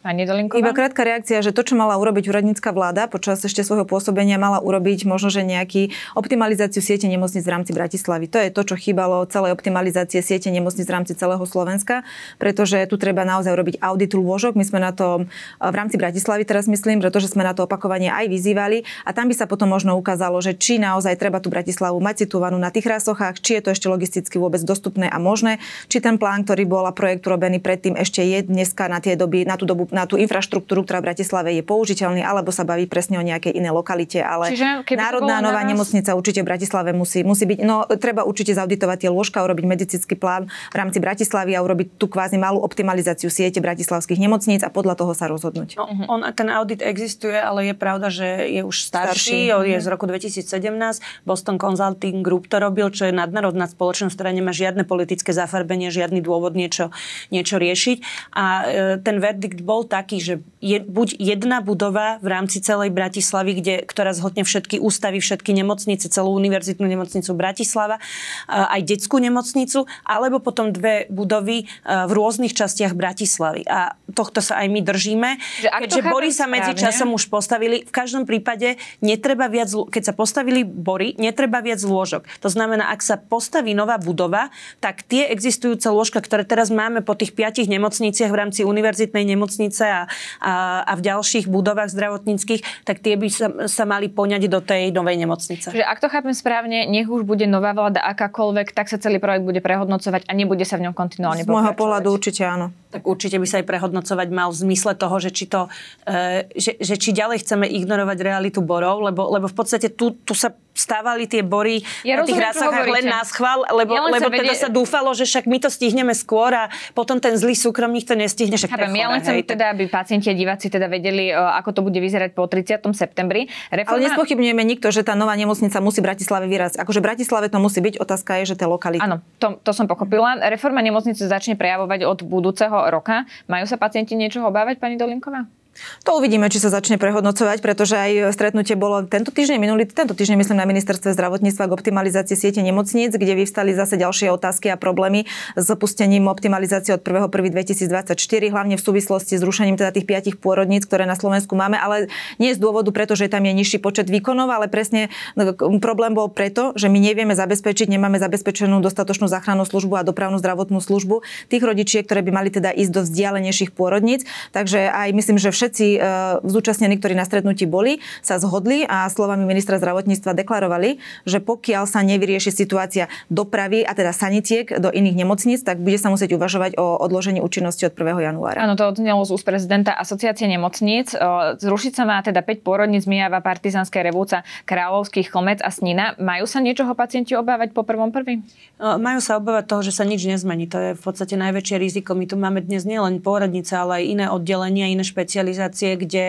[0.00, 0.64] Pani Dolinková?
[0.64, 4.56] Iba krátka reakcia, že to, čo mala urobiť úradnícka vláda počas ešte svojho pôsobenia, mala
[4.56, 8.24] urobiť možno, že nejaký optimalizáciu siete nemocníc v rámci Bratislavy.
[8.32, 12.08] To je to, čo chýbalo celej optimalizácie siete nemocníc v rámci celého Slovenska,
[12.40, 14.56] pretože tu treba naozaj urobiť audit lôžok.
[14.56, 15.28] My sme na to
[15.60, 19.36] v rámci Bratislavy teraz myslím, pretože sme na to opakovanie aj vyzývali a tam by
[19.36, 23.36] sa potom možno ukázalo, že či naozaj treba tú Bratislavu mať situovanú na tých rásochách,
[23.44, 25.60] či je to ešte logisticky vôbec dostupné a možné,
[25.92, 29.44] či ten plán, ktorý bol a projekt urobený predtým ešte je dneska na tie doby,
[29.44, 33.18] na tú dobu na tú infraštruktúru, ktorá v Bratislave je použiteľný, alebo sa baví presne
[33.18, 34.22] o nejakej inej lokalite.
[34.22, 37.58] Ale Čiže, národná nová na nemocnica určite v Bratislave musí, musí byť.
[37.62, 42.06] No, treba určite zauditovať tie lôžka, urobiť medicínsky plán v rámci Bratislavy a urobiť tú
[42.06, 45.76] kvázi malú optimalizáciu siete bratislavských nemocníc a podľa toho sa rozhodnúť.
[45.76, 49.70] No, on, ten audit existuje, ale je pravda, že je už starší, starší.
[49.74, 51.26] je z roku 2017.
[51.26, 56.20] Boston Consulting Group to robil, čo je nadnárodná spoločnosť, ktorá nemá žiadne politické zafarbenie, žiadny
[56.22, 56.94] dôvod niečo,
[57.28, 57.98] niečo riešiť.
[58.36, 58.64] A e,
[59.00, 63.74] ten verdikt bol bol taký, že je buď jedna budova v rámci celej Bratislavy, kde,
[63.88, 67.96] ktorá zhodne všetky ústavy, všetky nemocnice, celú univerzitnú nemocnicu Bratislava,
[68.44, 73.64] aj detskú nemocnicu, alebo potom dve budovy v rôznych častiach Bratislavy.
[73.64, 75.40] A tohto sa aj my držíme.
[75.64, 80.14] Že Keďže bory sa medzi časom už postavili, v každom prípade netreba viac, keď sa
[80.14, 82.28] postavili bory, netreba viac lôžok.
[82.44, 84.52] To znamená, ak sa postaví nová budova,
[84.84, 89.69] tak tie existujúce lôžka, ktoré teraz máme po tých piatich nemocniciach v rámci univerzitnej nemocnice,
[89.70, 90.02] nemocnice a,
[90.42, 90.52] a,
[90.82, 95.16] a v ďalších budovách zdravotníckých, tak tie by sa, sa mali poňať do tej novej
[95.22, 95.70] nemocnice.
[95.70, 99.46] Že ak to chápem správne, nech už bude nová vláda akákoľvek, tak sa celý projekt
[99.46, 102.74] bude prehodnocovať a nebude sa v ňom kontinuálne Z môjho pohľadu určite áno.
[102.90, 105.70] Tak určite by sa aj prehodnocovať mal v zmysle toho, že či, to,
[106.10, 110.34] e, že, že či ďalej chceme ignorovať realitu borov, lebo, lebo v podstate tu, tu
[110.34, 114.54] sa stávali tie bory ja na tých rásach len na schvál, lebo, ja lebo teda
[114.54, 114.56] vedie...
[114.56, 118.54] sa dúfalo, že však my to stihneme skôr a potom ten zlý súkromník to nestihne.
[118.56, 121.80] Však Chápem, ja len chcem teda, aby pacienti a diváci teda vedeli, e, ako to
[121.82, 122.86] bude vyzerať po 30.
[122.94, 123.50] septembri.
[123.68, 123.98] Reforma...
[123.98, 126.80] Ale nespochybňujeme nikto, že tá nová nemocnica musí Bratislave vyrazť.
[126.80, 129.02] Akože Bratislave to musí byť, otázka je, že tie lokality.
[129.02, 130.38] Áno, to, to som pochopila.
[130.48, 133.28] Reforma nemocnice začne prejavovať od budúceho roka.
[133.50, 135.59] Majú sa pacienti niečo obávať, pani Dolinková?
[136.04, 140.40] To uvidíme, či sa začne prehodnocovať, pretože aj stretnutie bolo tento týždeň, minulý tento týždeň,
[140.40, 145.28] myslím, na ministerstve zdravotníctva k optimalizácii siete nemocníc, kde vyvstali zase ďalšie otázky a problémy
[145.56, 148.16] s pustením optimalizácie od 1.1.2024,
[148.48, 152.52] hlavne v súvislosti s rušením teda tých piatich pôrodníc, ktoré na Slovensku máme, ale nie
[152.52, 156.88] z dôvodu, pretože tam je nižší počet výkonov, ale presne no, problém bol preto, že
[156.88, 162.24] my nevieme zabezpečiť, nemáme zabezpečenú dostatočnú záchrannú službu a dopravnú zdravotnú službu tých rodičiek, ktoré
[162.24, 164.26] by mali teda ísť do vzdialenejších pôrodníc.
[164.50, 165.98] Takže aj myslím, že všetci e,
[166.42, 172.02] zúčastnení, ktorí na stretnutí boli, sa zhodli a slovami ministra zdravotníctva deklarovali, že pokiaľ sa
[172.02, 176.98] nevyrieši situácia dopravy a teda sanitiek do iných nemocníc, tak bude sa musieť uvažovať o
[176.98, 178.32] odložení účinnosti od 1.
[178.32, 178.64] januára.
[178.64, 181.12] Áno, to odznelo z úst prezidenta Asociácie nemocníc.
[181.60, 186.16] Zrušiť sa má teda 5 pôrodníc Mijava, Partizanské revúca, Kráľovských, Chlomec a Snina.
[186.16, 188.40] Majú sa niečoho pacienti obávať po prvom prvý?
[188.80, 190.64] Majú sa obávať toho, že sa nič nezmení.
[190.72, 192.16] To je v podstate najväčšie riziko.
[192.16, 196.26] My tu máme dnes nielen pôrodnice, ale aj iné oddelenia, iné špecializácie špecializácie, kde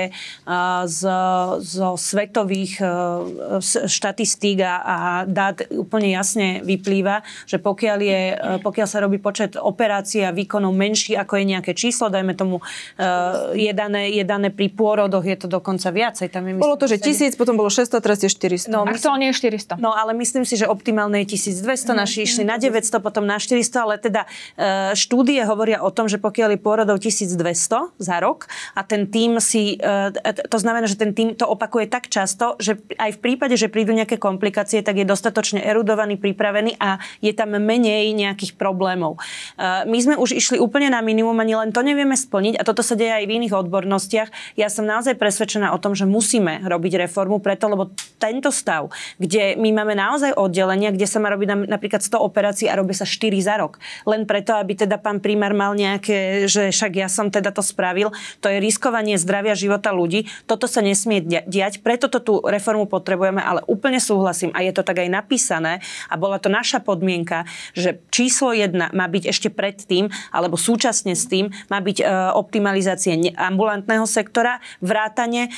[0.85, 1.01] z,
[1.63, 2.83] zo svetových
[3.87, 8.21] štatistík a, a dát úplne jasne vyplýva, že pokiaľ, je,
[8.59, 12.59] pokiaľ sa robí počet operácií a výkonov menší, ako je nejaké číslo, dajme tomu,
[13.55, 16.27] je dané, je dané pri pôrodoch, je to dokonca viacej.
[16.27, 18.67] Tam je, myslím, bolo to, že 1000, potom bolo 600, teraz je 400.
[18.67, 19.79] No, Aktuálne je 400.
[19.79, 23.85] No, ale myslím si, že optimálne je 1200, naši išli na 900, potom na 400,
[23.85, 24.27] ale teda
[24.97, 29.75] štúdie hovoria o tom, že pokiaľ je pôrodov 1200 za rok a ten tým si,
[29.75, 30.15] e,
[30.47, 33.91] to znamená, že ten tým to opakuje tak často, že aj v prípade, že prídu
[33.91, 39.19] nejaké komplikácie, tak je dostatočne erudovaný, pripravený a je tam menej nejakých problémov.
[39.59, 42.79] E, my sme už išli úplne na minimum, ani len to nevieme splniť a toto
[42.79, 44.29] sa deje aj v iných odbornostiach.
[44.55, 49.57] Ja som naozaj presvedčená o tom, že musíme robiť reformu preto, lebo tento stav, kde
[49.57, 53.33] my máme naozaj oddelenia, kde sa má robiť napríklad 100 operácií a robí sa 4
[53.41, 53.81] za rok.
[54.05, 58.13] Len preto, aby teda pán primár mal nejaké, že však ja som teda to spravil,
[58.39, 60.29] to je riskovanie zachraňovanie zdravia života ľudí.
[60.45, 64.53] Toto sa nesmie diať, preto to tú reformu potrebujeme, ale úplne súhlasím.
[64.53, 65.81] A je to tak aj napísané.
[66.05, 71.25] A bola to naša podmienka, že číslo jedna má byť ešte predtým, alebo súčasne s
[71.25, 72.05] tým má byť e,
[72.37, 75.51] optimalizácie ambulantného sektora, vrátanie e,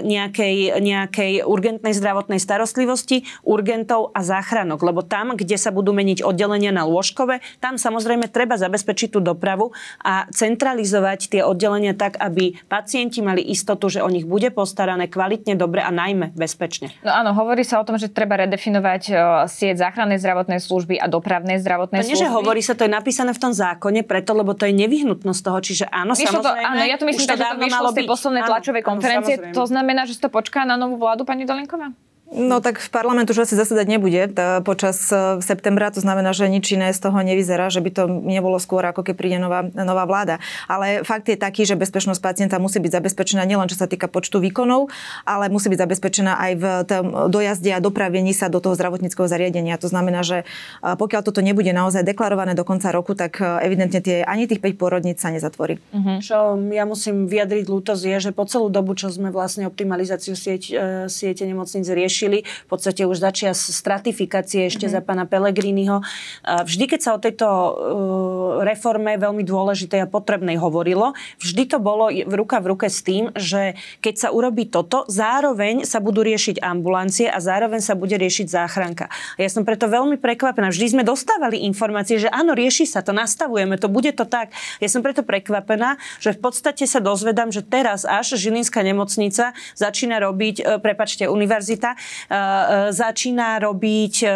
[0.00, 6.72] nejakej, nejakej urgentnej zdravotnej starostlivosti, urgentov a záchranok, lebo tam, kde sa budú meniť oddelenia
[6.72, 13.18] na lôžkové, tam samozrejme treba zabezpečiť tú dopravu a centralizovať tie oddelenia tak, aby pacienti
[13.18, 16.94] mali istotu, že o nich bude postarané kvalitne, dobre a najmä bezpečne.
[17.02, 19.16] No áno, hovorí sa o tom, že treba redefinovať uh,
[19.50, 22.14] sieť záchrannej zdravotnej služby a dopravnej zdravotnej to služby.
[22.14, 25.40] nie, že hovorí sa, to je napísané v tom zákone, preto, lebo to je nevyhnutnosť
[25.42, 25.58] toho.
[25.58, 26.68] Čiže áno, Vyšlo to, samozrejme.
[26.70, 29.34] áno, ja to myslím, to že to vyšlo z tej poslednej Áno, tlačovej áno, konferencie.
[29.34, 29.56] samozrejme.
[29.58, 31.90] to znamená, že to počká na novú vládu, pani Dolinková?
[32.30, 36.46] No tak v parlament už asi zasedať nebude tá, počas e, septembra, to znamená, že
[36.46, 40.06] nič iné z toho nevyzerá, že by to nebolo skôr, ako keď príde nová, nová
[40.06, 40.38] vláda.
[40.70, 44.38] Ale fakt je taký, že bezpečnosť pacienta musí byť zabezpečená nielen čo sa týka počtu
[44.38, 44.94] výkonov,
[45.26, 49.74] ale musí byť zabezpečená aj v tom dojazde a dopravení sa do toho zdravotníckého zariadenia.
[49.82, 54.22] To znamená, že e, pokiaľ toto nebude naozaj deklarované do konca roku, tak evidentne tie,
[54.22, 55.82] ani tých 5 pôrodníc sa nezatvorí.
[56.22, 60.62] Čo ja musím vyjadriť ľútosť je, že po celú dobu, čo sme vlastne optimalizáciu sieť,
[61.10, 65.04] siete nemocníc riešili, v podstate už začia stratifikácie ešte mm-hmm.
[65.04, 66.00] za pána Pellegriniho.
[66.44, 67.72] A Vždy, keď sa o tejto e,
[68.64, 73.34] reforme veľmi dôležitej a potrebnej hovorilo, vždy to bolo v ruka v ruke s tým,
[73.34, 78.46] že keď sa urobí toto, zároveň sa budú riešiť ambulancie a zároveň sa bude riešiť
[78.46, 79.10] záchranka.
[79.10, 80.70] A ja som preto veľmi prekvapená.
[80.70, 84.54] Vždy sme dostávali informácie, že áno, rieši sa to, nastavujeme to, bude to tak.
[84.78, 90.22] Ja som preto prekvapená, že v podstate sa dozvedám, že teraz až Žilinská nemocnica začína
[90.22, 91.98] robiť, e, prepačte, univerzita,
[92.90, 94.30] začína robiť e, e,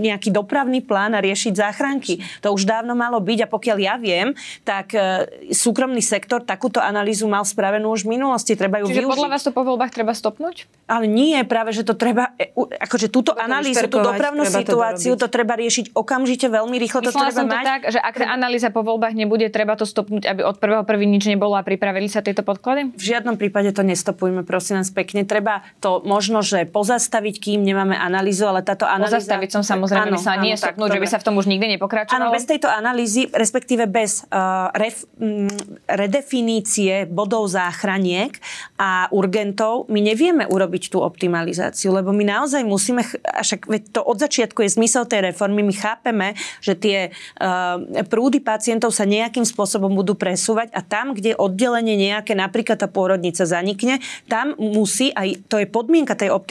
[0.00, 2.20] nejaký dopravný plán a riešiť záchranky.
[2.44, 7.30] To už dávno malo byť a pokiaľ ja viem, tak e, súkromný sektor takúto analýzu
[7.30, 8.54] mal spravenú už v minulosti.
[8.54, 9.12] Treba ju Čiže využiť.
[9.12, 10.66] podľa vás to po voľbách treba stopnúť?
[10.90, 14.52] Ale nie, práve, že to treba, e, akože túto Treba to analýzu, tú dopravnú to
[14.52, 15.22] situáciu, dorobiť.
[15.22, 17.64] to treba riešiť okamžite, veľmi rýchlo to Myslela treba som to mať.
[17.66, 21.06] tak, že ak tá analýza po voľbách nebude, treba to stopnúť, aby od prvého prvý
[21.06, 22.92] nič nebolo a pripravili sa tieto podklady?
[22.94, 25.22] V žiadnom prípade to nestopujme, prosím nás pekne.
[25.22, 29.22] Treba to možno, že pozastaviť, kým nemáme analýzu, ale táto analýza...
[29.22, 31.46] Pozastaviť som samozrejme Áno, myslela, nie áno, tak, stopnúť, že by sa v tom už
[31.46, 32.16] nikdy nepokračovalo.
[32.16, 38.34] Áno, bez tejto analýzy, respektíve bez uh, ref, mm, redefinície bodov záchraniek
[38.80, 44.16] a urgentov, my nevieme urobiť tú optimalizáciu, lebo my naozaj musíme, a však to od
[44.18, 46.34] začiatku je zmysel tej reformy, my chápeme,
[46.64, 46.98] že tie
[47.38, 52.88] uh, prúdy pacientov sa nejakým spôsobom budú presúvať a tam, kde oddelenie nejaké, napríklad tá
[52.90, 56.49] pôrodnica zanikne, tam musí, aj to je podmienka tej optimalizácie,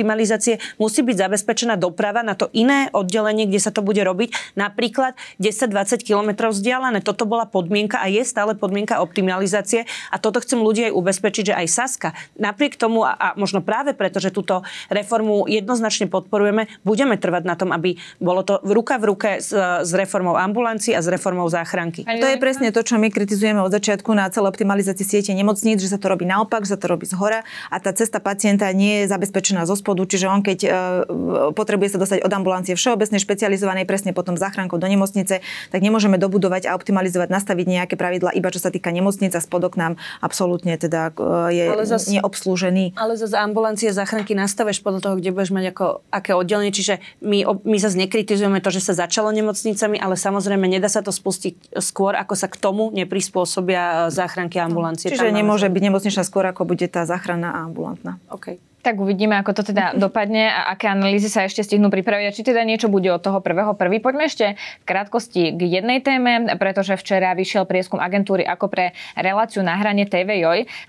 [0.77, 6.05] musí byť zabezpečená doprava na to iné oddelenie, kde sa to bude robiť, napríklad 10-20
[6.05, 7.01] kilometrov vzdialené.
[7.01, 11.57] Toto bola podmienka a je stále podmienka optimalizácie a toto chcem ľudí aj ubezpečiť, že
[11.57, 17.15] aj Saska napriek tomu a, a možno práve preto, že túto reformu jednoznačne podporujeme, budeme
[17.15, 21.01] trvať na tom, aby bolo to v ruka v ruke s, s reformou ambulancií a
[21.01, 22.03] s reformou záchranky.
[22.03, 25.89] To je presne to, čo my kritizujeme od začiatku na celé optimalizácii siete nemocníc, že
[25.91, 29.03] sa to robí naopak, že sa to robí z hora a tá cesta pacienta nie
[29.03, 30.69] je zabezpečená zo spodu, čiže on keď e,
[31.55, 35.39] potrebuje sa dostať od ambulancie všeobecnej, špecializovanej, presne potom záchrankou do nemocnice,
[35.71, 39.79] tak nemôžeme dobudovať a optimalizovať, nastaviť nejaké pravidla, iba čo sa týka nemocnic a spodok
[39.79, 42.99] nám absolútne teda e, je Ale zas- neobslúžený.
[42.99, 46.75] Ale zase ambulancia záchranky nastaveš podľa toho, kde budeš mať ako, aké oddelenie.
[46.75, 51.15] Čiže my, my zase nekritizujeme to, že sa začalo nemocnicami, ale samozrejme nedá sa to
[51.15, 55.07] spustiť skôr, ako sa k tomu neprispôsobia e, záchranky a ambulancie.
[55.09, 58.19] Čiže nemôže byť nemocničná skôr, ako bude tá záchranná a ambulantná.
[58.29, 58.68] OK.
[58.89, 62.41] Tak uvidíme, ako to teda dopadne a aké analýzy sa ešte stihnú pripraviť a či
[62.41, 64.01] teda niečo bude od toho prvého prvý.
[64.01, 69.61] Poďme ešte v krátkosti k jednej téme, pretože včera vyšiel prieskum agentúry ako pre reláciu
[69.61, 70.09] na hrane.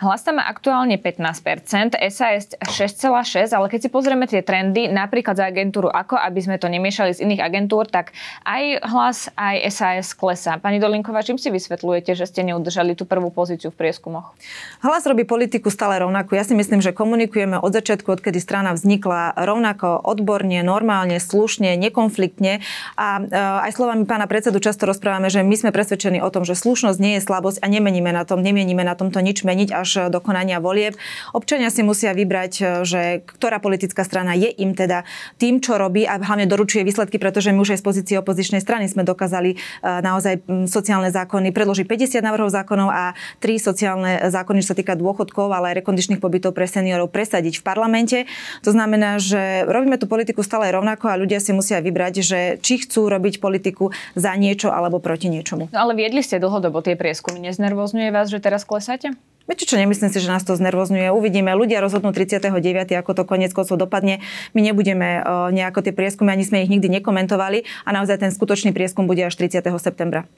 [0.01, 5.45] Hlas tam má aktuálne 15%, SAS 6,6%, ale keď si pozrieme tie trendy, napríklad za
[5.45, 8.17] agentúru ako, aby sme to nemiešali z iných agentúr, tak
[8.49, 10.57] aj hlas, aj SAS klesá.
[10.57, 14.33] Pani Dolinková, čím si vysvetľujete, že ste neudržali tú prvú pozíciu v prieskumoch?
[14.81, 16.39] Hlas robí politiku stále rovnako.
[16.39, 22.63] Ja si myslím, že komunikujeme od začiatku, odkedy strana vznikla, rovnako odborne, normálne, slušne, nekonfliktne.
[22.95, 23.23] A e,
[23.67, 27.19] aj slovami pána predsedu často rozprávame, že my sme presvedčení o tom, že slušnosť nie
[27.19, 30.95] je slabosť a nemeníme na tom, nemienime na tomto nič meniť až do konania volieb.
[31.35, 35.03] Občania si musia vybrať, e, že ktorá politická strana je im teda
[35.41, 38.87] tým, čo robí a hlavne doručuje výsledky, pretože my už aj z pozície opozičnej strany
[38.87, 44.71] sme dokázali e, naozaj sociálne zákony predložiť 50 návrhov zákonov a tri sociálne zákony, čo
[44.75, 48.27] sa týka dôchodkov, ale aj rekondičných pobytov pre seniorov presadiť v parlamente.
[48.67, 52.83] To znamená, že robíme tú politiku stále rovnako a ľudia si musia vybrať, že či
[52.83, 55.71] chcú robiť politiku za niečo alebo proti niečomu.
[55.71, 57.39] No ale viedli ste dlhodobo tie prieskumy.
[57.39, 59.15] Neznervozňuje vás, že teraz klesáte?
[59.51, 61.11] Viete čo, nemyslím si, že nás to znervozňuje.
[61.11, 62.55] Uvidíme, ľudia rozhodnú 39.
[62.95, 64.23] ako to konec koncov dopadne.
[64.55, 68.71] My nebudeme uh, nejako tie prieskumy, ani sme ich nikdy nekomentovali a naozaj ten skutočný
[68.71, 69.67] prieskum bude až 30.
[69.83, 70.31] septembra.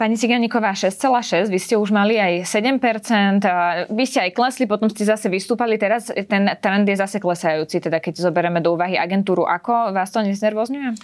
[0.00, 4.88] Pani Ciganíková 6,6, vy ste už mali aj 7%, a vy ste aj klesli, potom
[4.88, 9.44] ste zase vystúpali, teraz ten trend je zase klesajúci, teda keď zoberieme do úvahy agentúru
[9.44, 10.96] ako, vás to neznervozňuje?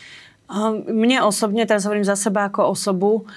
[0.88, 3.28] Mne osobne, teraz hovorím za seba ako osobu,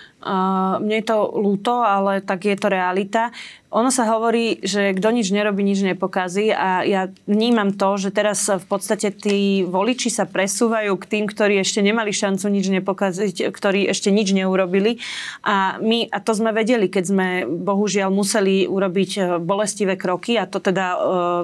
[0.79, 3.35] mne je to ľúto, ale tak je to realita.
[3.69, 8.49] Ono sa hovorí, že kto nič nerobí, nič nepokazí a ja vnímam to, že teraz
[8.49, 13.85] v podstate tí voliči sa presúvajú k tým, ktorí ešte nemali šancu nič nepokaziť, ktorí
[13.85, 14.97] ešte nič neurobili
[15.45, 20.49] a my, a to sme vedeli, keď sme bohužiaľ museli urobiť e, bolestivé kroky a
[20.49, 21.01] to teda uh,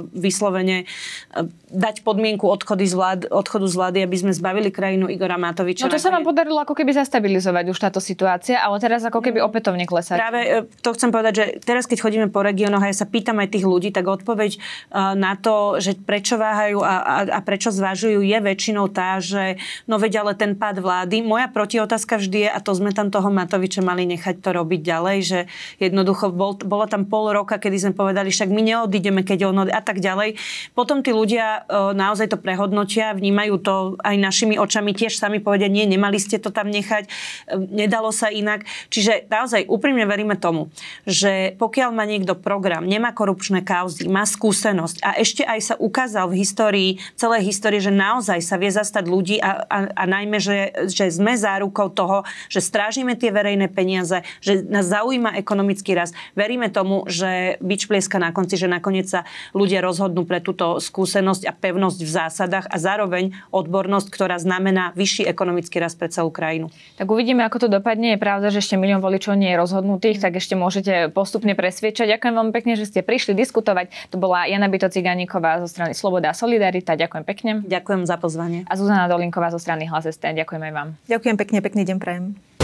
[0.09, 5.38] vyslovene uh, dať podmienku odchody z vlád, odchodu z vlády, aby sme zbavili krajinu Igora
[5.38, 5.86] Matoviča.
[5.86, 9.43] No to sa vám podarilo ako keby zastabilizovať už táto situácia, ale teraz ako keby
[9.45, 10.17] opätovne klesať.
[10.17, 13.43] Práve to chcem povedať, že teraz keď chodí chodíme po regiónoch a ja sa pýtam
[13.43, 17.76] aj tých ľudí, tak odpoveď uh, na to, že prečo váhajú a, a, a prečo
[17.76, 21.20] zvažujú, je väčšinou tá, že no veď ale ten pád vlády.
[21.20, 25.18] Moja protiotázka vždy je, a to sme tam toho Matoviča mali nechať to robiť ďalej,
[25.28, 25.39] že
[25.84, 29.82] jednoducho bol, bolo tam pol roka, kedy sme povedali, však my neodídeme, keď on a
[29.84, 30.39] tak ďalej.
[30.72, 35.68] Potom tí ľudia uh, naozaj to prehodnotia, vnímajú to aj našimi očami, tiež sami povedia,
[35.68, 38.63] nie, nemali ste to tam nechať, uh, nedalo sa inak.
[38.88, 40.72] Čiže naozaj úprimne veríme tomu,
[41.03, 46.30] že pokiaľ má niekto program, nemá korupčné kauzy, má skúsenosť a ešte aj sa ukázal
[46.32, 50.74] v histórii, celej histórii, že naozaj sa vie zastať ľudí a, a, a najmä, že,
[50.89, 56.14] že sme zárukou toho, že strážime tie verejné peniaze, že nás zaujíma ekonomický rast.
[56.38, 59.26] Veríme tomu, že byč plieska na konci, že nakoniec sa
[59.56, 65.26] ľudia rozhodnú pre túto skúsenosť a pevnosť v zásadách a zároveň odbornosť, ktorá znamená vyšší
[65.26, 66.70] ekonomický rast pre celú krajinu.
[66.99, 68.14] Tak uvidíme, ako to dopadne.
[68.14, 72.11] Je pravda, že ešte milión voličov nie je rozhodnutých, tak ešte môžete postupne presviečať Rodiča,
[72.19, 74.11] ďakujem veľmi pekne, že ste prišli diskutovať.
[74.11, 76.99] To bola Jana Byto Ciganíková zo strany Sloboda a Solidarita.
[76.99, 77.51] Ďakujem pekne.
[77.63, 78.67] Ďakujem za pozvanie.
[78.67, 80.27] A Zuzana Dolinková zo strany Hlas ST.
[80.27, 80.99] Ďakujem aj vám.
[81.07, 82.55] Ďakujem pekne, pekný deň prajem.